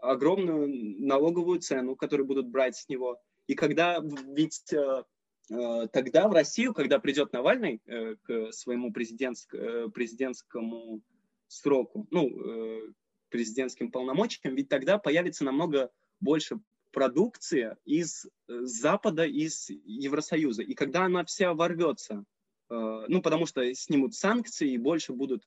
[0.01, 0.67] огромную
[1.05, 4.01] налоговую цену, которую будут брать с него, и когда
[4.35, 5.03] ведь э,
[5.51, 11.01] э, тогда в Россию, когда придет Навальный э, к своему президентск, э, президентскому
[11.47, 12.91] сроку, ну, э,
[13.29, 16.59] президентским полномочиям, ведь тогда появится намного больше
[16.95, 18.29] продукции из э,
[18.63, 20.63] Запада, из Евросоюза.
[20.63, 22.23] И когда она вся ворвется,
[22.71, 25.43] э, ну, потому что снимут санкции и больше будут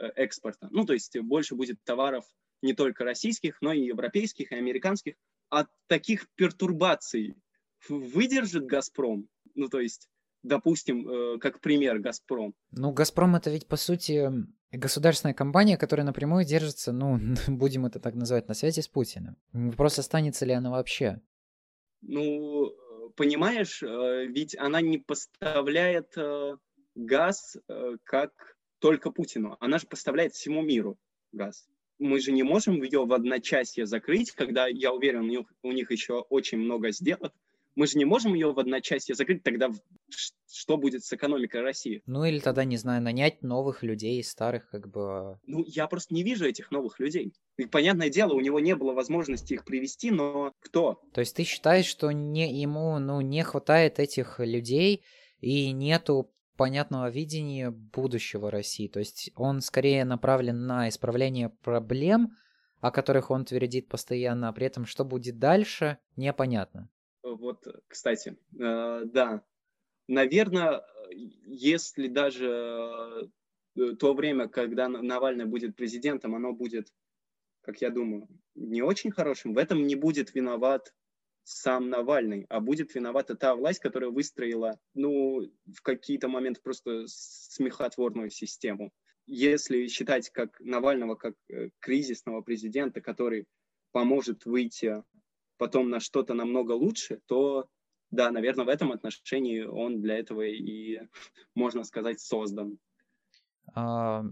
[0.00, 0.68] Э, экспорта.
[0.72, 2.24] Ну, то есть больше будет товаров
[2.62, 5.14] не только российских, но и европейских, и американских.
[5.50, 7.36] От таких пертурбаций
[7.88, 9.28] выдержит «Газпром»?
[9.54, 10.08] Ну, то есть,
[10.42, 12.54] допустим, как пример «Газпром».
[12.72, 14.32] Ну, «Газпром»— это ведь, по сути,
[14.76, 17.18] государственная компания, которая напрямую держится, ну,
[17.48, 19.36] будем это так называть, на связи с Путиным.
[19.52, 21.20] Вопрос, останется ли она вообще?
[22.02, 22.74] Ну,
[23.16, 26.14] понимаешь, э, ведь она не поставляет
[26.94, 27.56] газ
[28.04, 28.32] как
[28.78, 29.56] только Путину.
[29.60, 30.98] Она же поставляет всему миру
[31.32, 31.66] газ.
[31.98, 35.90] Мы же не можем ее в одночасье закрыть, когда, я уверен, у них, у них
[35.90, 37.32] еще очень много сделок.
[37.74, 39.70] Мы же не можем ее в одночасье закрыть, тогда
[40.50, 42.02] что будет с экономикой России?
[42.06, 45.38] Ну или тогда, не знаю, нанять новых людей, старых как бы...
[45.46, 47.34] Ну, я просто не вижу этих новых людей.
[47.56, 51.00] И, понятное дело, у него не было возможности их привести, но кто?
[51.12, 55.02] То есть ты считаешь, что не, ему ну, не хватает этих людей,
[55.44, 58.88] и нету понятного видения будущего России.
[58.88, 62.36] То есть он скорее направлен на исправление проблем,
[62.80, 66.88] о которых он твердит постоянно, а при этом что будет дальше, непонятно.
[67.24, 69.42] Вот, кстати, э, да,
[70.08, 73.30] наверное, если даже
[73.76, 76.92] э, то время, когда Навальный будет президентом, оно будет,
[77.62, 80.94] как я думаю, не очень хорошим, в этом не будет виноват
[81.44, 88.28] сам Навальный, а будет виновата та власть, которая выстроила, ну, в какие-то моменты просто смехотворную
[88.28, 88.92] систему.
[89.26, 93.46] Если считать как Навального как э, кризисного президента, который
[93.92, 95.02] поможет выйти
[95.56, 97.68] потом на что-то намного лучше, то
[98.10, 101.00] да, наверное, в этом отношении он для этого и,
[101.54, 102.78] можно сказать, создан.
[103.74, 104.24] А,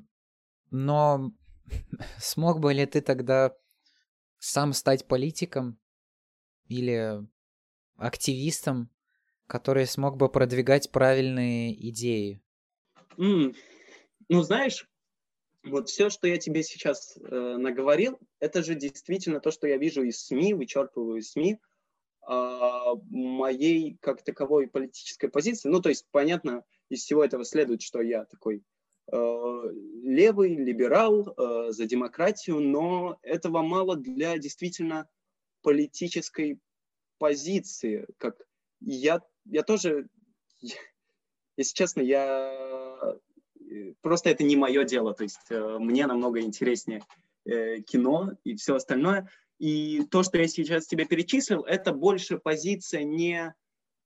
[0.71, 1.33] но
[2.19, 3.55] смог бы ли ты тогда
[4.39, 5.79] сам стать политиком
[6.69, 7.27] или
[7.97, 8.91] активистом,
[9.47, 12.43] который смог бы продвигать правильные идеи?
[13.17, 13.55] Mm.
[14.29, 14.89] Ну, знаешь,
[15.65, 20.03] вот все, что я тебе сейчас э, наговорил, это же действительно то, что я вижу
[20.03, 21.59] из СМИ, вычерпываю из СМИ,
[22.29, 25.69] э, моей как таковой политической позиции.
[25.69, 28.65] Ну, то есть, понятно, из всего этого следует, что я такой
[29.13, 29.63] э,
[30.03, 35.09] левый, либерал, э, за демократию, но этого мало для действительно
[35.63, 36.59] политической
[37.19, 38.37] позиции, как
[38.81, 40.09] я, я тоже,
[40.61, 42.82] если честно, я
[44.01, 47.05] просто это не мое дело, то есть э, мне намного интереснее
[47.45, 49.29] э, кино и все остальное.
[49.59, 53.55] И то, что я сейчас тебе перечислил, это больше позиция не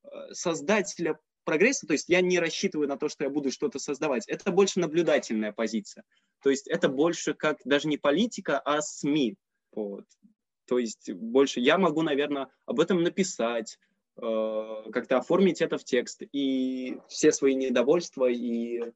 [0.05, 4.27] э, создателя прогресса, то есть я не рассчитываю на то, что я буду что-то создавать.
[4.29, 6.05] Это больше наблюдательная позиция.
[6.43, 9.37] То есть это больше как даже не политика, а СМИ.
[9.73, 10.05] Вот.
[10.67, 13.79] То есть больше я могу, наверное, об этом написать,
[14.17, 16.23] как-то оформить это в текст.
[16.33, 18.93] И все свои недовольства и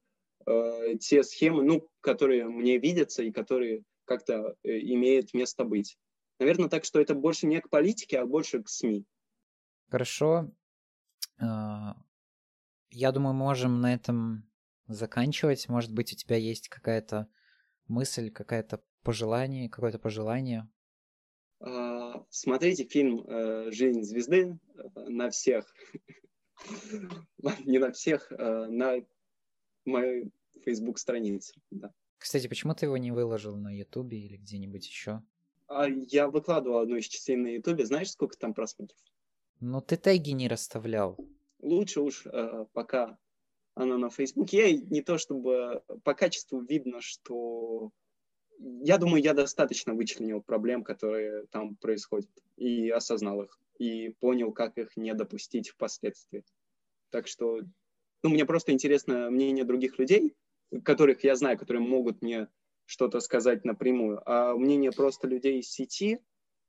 [0.46, 5.98] э, те схемы, ну, которые мне видятся и которые как-то э, имеют место быть.
[6.38, 9.04] Наверное, так что это больше не к политике, а больше к СМИ.
[9.88, 10.50] Хорошо.
[11.38, 11.96] А,
[12.90, 14.50] я думаю, можем на этом
[14.86, 15.68] заканчивать.
[15.68, 17.28] Может быть, у тебя есть какая-то
[17.88, 20.68] мысль, какое-то пожелание, какое-то пожелание
[21.60, 24.58] а, смотрите фильм э, «Жизнь звезды»
[24.94, 25.72] на всех,
[27.66, 29.04] не на всех, а на
[29.84, 30.30] моей
[30.64, 31.54] Facebook странице.
[31.70, 31.92] Да.
[32.18, 35.22] Кстати, почему ты его не выложил на Ютубе или где-нибудь еще?
[35.68, 37.86] А я выкладывал одну из частей на Ютубе.
[37.86, 38.98] Знаешь, сколько там просмотров?
[39.60, 41.16] Ну, ты теги не расставлял.
[41.60, 43.18] Лучше уж э, пока
[43.74, 44.70] она на Фейсбуке.
[44.70, 47.90] Я не то чтобы по качеству видно, что...
[48.58, 54.76] Я думаю, я достаточно вычленил проблем, которые там происходят, и осознал их, и понял, как
[54.76, 56.44] их не допустить впоследствии.
[57.10, 57.60] Так что,
[58.22, 60.34] ну, мне просто интересно мнение других людей,
[60.84, 62.48] которых я знаю, которые могут мне
[62.86, 66.18] что-то сказать напрямую, а мнение просто людей из сети,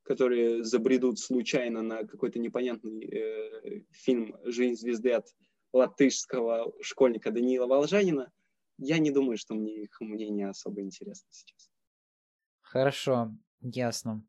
[0.03, 5.27] которые забредут случайно на какой-то непонятный э, фильм «Жизнь звезды» от
[5.73, 8.31] латышского школьника Даниила Волжанина,
[8.77, 11.69] я не думаю, что мне их мнение особо интересно сейчас.
[12.61, 13.31] Хорошо,
[13.61, 14.25] ясно.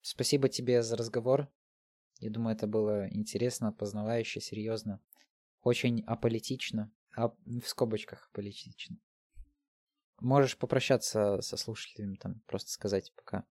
[0.00, 1.48] Спасибо тебе за разговор.
[2.20, 5.00] Я думаю, это было интересно, познавающе, серьезно.
[5.62, 6.90] Очень аполитично.
[7.16, 8.96] А в скобочках аполитично.
[10.20, 13.44] Можешь попрощаться со слушателями, там, просто сказать пока.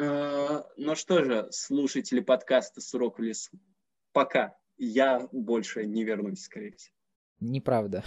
[0.00, 3.58] А, ну что же, слушатели подкаста «Сурок в лесу»,
[4.12, 6.94] пока я больше не вернусь, скорее всего.
[7.40, 8.04] Неправда.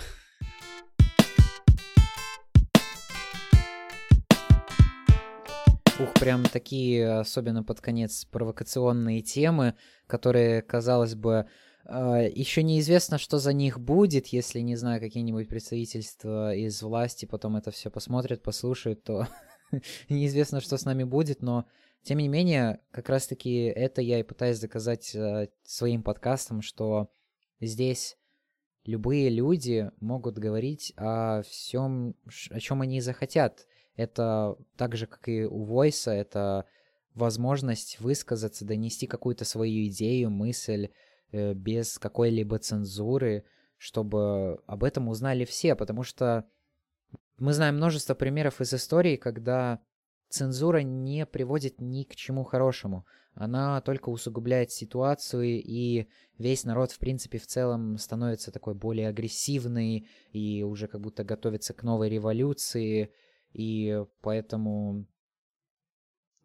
[5.99, 9.75] Ух, прям такие, особенно под конец, провокационные темы,
[10.07, 11.49] которые, казалось бы,
[11.91, 17.71] еще неизвестно, что за них будет, если, не знаю, какие-нибудь представительства из власти потом это
[17.71, 19.27] все посмотрят, послушают, то
[20.09, 21.65] неизвестно, что с нами будет, но
[22.03, 27.09] тем не менее, как раз-таки это я и пытаюсь доказать э, своим подкастом, что
[27.59, 28.17] здесь
[28.85, 32.15] любые люди могут говорить о всем,
[32.51, 33.67] о чем они захотят.
[33.95, 36.65] Это так же, как и у Войса, это
[37.15, 40.89] возможность высказаться, донести какую-то свою идею, мысль
[41.31, 43.45] без какой-либо цензуры,
[43.77, 46.45] чтобы об этом узнали все, потому что
[47.37, 49.79] мы знаем множество примеров из истории, когда
[50.29, 53.05] цензура не приводит ни к чему хорошему.
[53.33, 56.07] Она только усугубляет ситуацию, и
[56.37, 61.73] весь народ, в принципе, в целом становится такой более агрессивный и уже как будто готовится
[61.73, 63.13] к новой революции.
[63.53, 65.05] И поэтому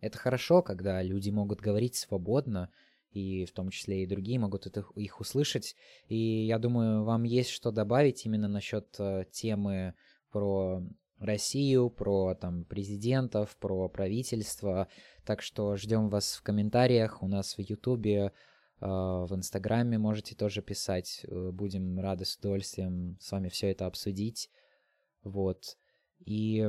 [0.01, 2.70] это хорошо, когда люди могут говорить свободно,
[3.14, 5.76] и в том числе и другие могут это, их услышать.
[6.08, 9.94] И я думаю, вам есть что добавить именно насчет э, темы
[10.30, 10.82] про
[11.20, 14.88] Россию, про там президентов, про правительство.
[15.24, 18.32] Так что ждем вас в комментариях у нас в Ютубе, э,
[18.80, 21.24] в Инстаграме можете тоже писать.
[21.28, 24.50] Э, будем рады с удовольствием с вами все это обсудить.
[25.22, 25.78] Вот.
[26.26, 26.68] И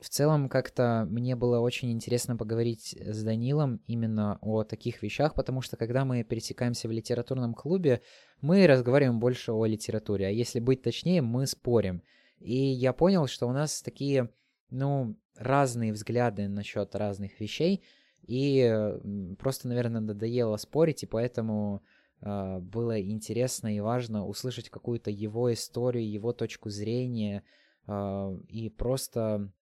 [0.00, 5.62] в целом как-то мне было очень интересно поговорить с Данилом именно о таких вещах, потому
[5.62, 8.02] что когда мы пересекаемся в литературном клубе,
[8.40, 12.02] мы разговариваем больше о литературе, а если быть точнее, мы спорим.
[12.38, 14.30] И я понял, что у нас такие,
[14.70, 17.82] ну, разные взгляды насчет разных вещей,
[18.26, 18.94] и
[19.38, 21.82] просто, наверное, надоело спорить, и поэтому
[22.20, 27.42] э, было интересно и важно услышать какую-то его историю, его точку зрения,
[27.86, 29.52] э, и просто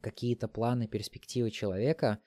[0.00, 2.18] какие-то планы, перспективы человека,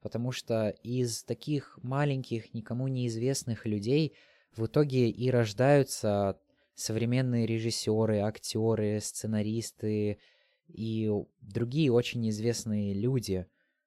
[0.00, 4.14] потому что из таких маленьких, никому неизвестных людей
[4.56, 6.38] в итоге и рождаются
[6.74, 10.18] современные режиссеры, актеры, сценаристы
[10.68, 11.10] и
[11.40, 13.46] другие очень известные люди.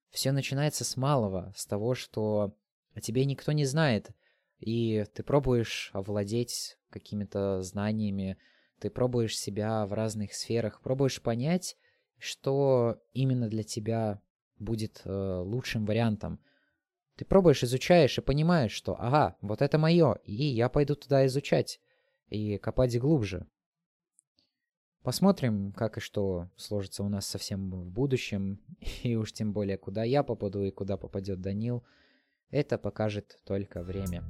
[0.09, 2.55] Все начинается с малого, с того, что
[2.93, 4.11] о тебе никто не знает,
[4.59, 8.38] и ты пробуешь овладеть какими-то знаниями,
[8.80, 11.76] ты пробуешь себя в разных сферах, пробуешь понять,
[12.17, 14.21] что именно для тебя
[14.59, 16.39] будет э, лучшим вариантом.
[17.15, 21.79] Ты пробуешь, изучаешь и понимаешь, что ага, вот это мое, и я пойду туда изучать
[22.29, 23.47] и копать глубже.
[25.03, 28.59] Посмотрим, как и что сложится у нас совсем в будущем,
[29.03, 31.83] и уж тем более, куда я попаду и куда попадет Данил,
[32.49, 34.23] это покажет только время.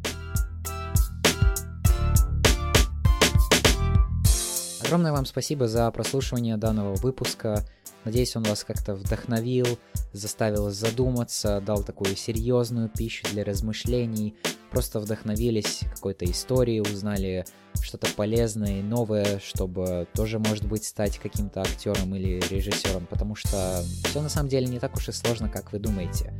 [4.86, 7.66] Огромное вам спасибо за прослушивание данного выпуска.
[8.04, 9.80] Надеюсь, он вас как-то вдохновил,
[10.14, 14.36] заставил задуматься, дал такую серьезную пищу для размышлений.
[14.70, 17.46] Просто вдохновились какой-то историей, узнали
[17.82, 23.84] что-то полезное и новое, чтобы тоже, может быть, стать каким-то актером или режиссером, потому что
[24.04, 26.32] все на самом деле не так уж и сложно, как вы думаете.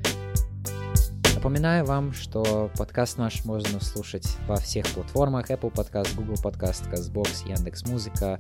[1.46, 7.48] Напоминаю вам, что подкаст наш можно слушать во всех платформах Apple Podcast, Google Podcast, CastBox,
[7.48, 8.40] Яндекс.Музыка.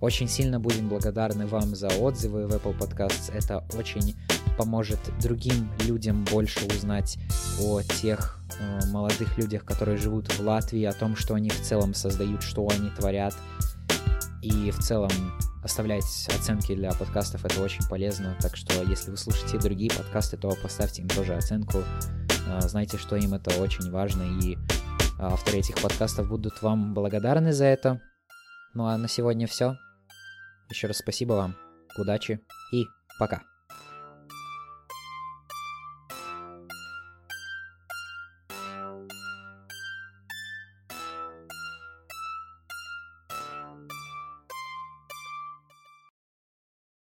[0.00, 3.32] Очень сильно будем благодарны вам за отзывы в Apple Podcasts.
[3.32, 4.16] Это очень
[4.58, 7.18] поможет другим людям больше узнать
[7.62, 11.94] о тех э, молодых людях, которые живут в Латвии, о том, что они в целом
[11.94, 13.36] создают, что они творят.
[14.42, 15.12] И в целом
[15.62, 18.36] оставлять оценки для подкастов это очень полезно.
[18.40, 21.84] Так что если вы слушаете другие подкасты, то поставьте им тоже оценку.
[22.48, 24.58] А, знайте, что им это очень важно, и
[25.18, 28.00] авторы этих подкастов будут вам благодарны за это.
[28.74, 29.76] Ну а на сегодня все.
[30.68, 31.56] Еще раз спасибо вам,
[31.96, 32.40] удачи
[32.72, 32.84] и
[33.18, 33.42] пока.